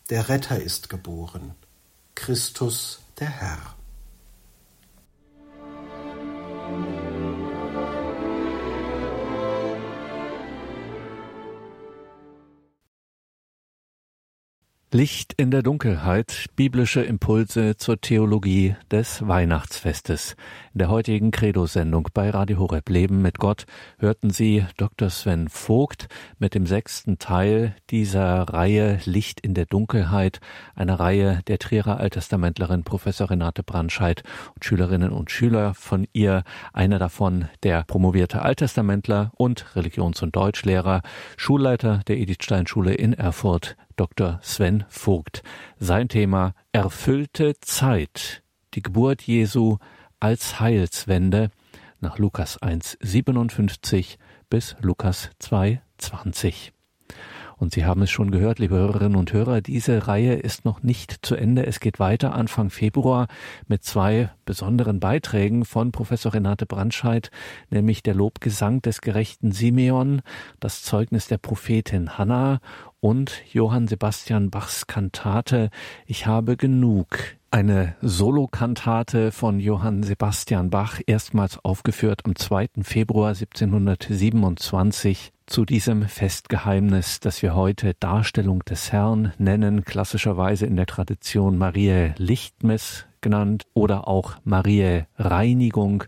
[0.10, 1.54] der Retter ist geboren,
[2.16, 3.77] Christus der Herr.
[14.94, 20.38] Licht in der Dunkelheit, biblische Impulse zur Theologie des Weihnachtsfestes.
[20.74, 23.66] In der heutigen Credo-Sendung bei Radio Horeb Leben mit Gott
[24.00, 25.10] hörten Sie Dr.
[25.10, 26.08] Sven Vogt
[26.40, 30.40] mit dem sechsten Teil dieser Reihe Licht in der Dunkelheit,
[30.74, 34.24] einer Reihe der Trierer Alttestamentlerin Professor Renate Brandscheid
[34.56, 41.02] und Schülerinnen und Schüler von ihr, einer davon der promovierte Alttestamentler und Religions- und Deutschlehrer,
[41.36, 44.40] Schulleiter der Edith Stein Schule in Erfurt, Dr.
[44.42, 45.44] Sven Vogt.
[45.80, 48.44] Sein Thema Erfüllte Zeit.
[48.76, 49.78] Die Geburt Jesu
[50.20, 51.50] als Heilswende
[52.00, 54.18] nach Lukas 1,57
[54.50, 56.72] bis Lukas 2,20.
[57.58, 61.26] Und Sie haben es schon gehört, liebe Hörerinnen und Hörer, diese Reihe ist noch nicht
[61.26, 61.66] zu Ende.
[61.66, 63.28] Es geht weiter Anfang Februar
[63.68, 67.32] mit zwei besonderen Beiträgen von Professor Renate Brandscheid,
[67.72, 70.22] nämlich der Lobgesang des gerechten Simeon,
[70.60, 72.60] das Zeugnis der Prophetin Hannah
[73.00, 75.70] und Johann Sebastian Bachs Kantate
[76.06, 77.38] Ich habe genug.
[77.50, 82.68] Eine Solokantate von Johann Sebastian Bach, erstmals aufgeführt am 2.
[82.84, 90.88] Februar 1727 zu diesem Festgeheimnis, das wir heute Darstellung des Herrn nennen, klassischerweise in der
[90.88, 96.04] Tradition Mariä Lichtmess genannt oder auch Mariä Reinigung,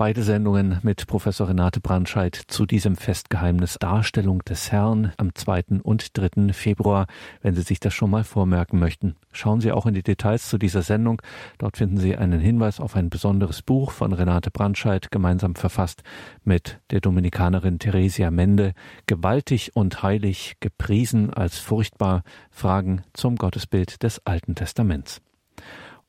[0.00, 5.82] Beide Sendungen mit Professor Renate Brandscheid zu diesem Festgeheimnis Darstellung des Herrn am 2.
[5.82, 6.54] und 3.
[6.54, 7.06] Februar.
[7.42, 10.56] Wenn Sie sich das schon mal vormerken möchten, schauen Sie auch in die Details zu
[10.56, 11.20] dieser Sendung.
[11.58, 16.02] Dort finden Sie einen Hinweis auf ein besonderes Buch von Renate Brandscheid, gemeinsam verfasst
[16.44, 18.72] mit der Dominikanerin Theresia Mende.
[19.04, 25.20] Gewaltig und heilig gepriesen als furchtbar Fragen zum Gottesbild des Alten Testaments.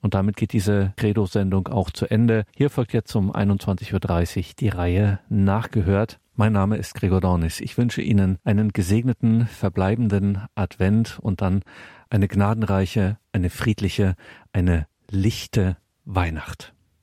[0.01, 2.43] Und damit geht diese Credo-Sendung auch zu Ende.
[2.55, 6.19] Hier folgt jetzt um 21.30 Uhr die Reihe Nachgehört.
[6.35, 7.61] Mein Name ist Gregor Dornis.
[7.61, 11.61] Ich wünsche Ihnen einen gesegneten, verbleibenden Advent und dann
[12.09, 14.15] eine gnadenreiche, eine friedliche,
[14.51, 16.73] eine lichte Weihnacht.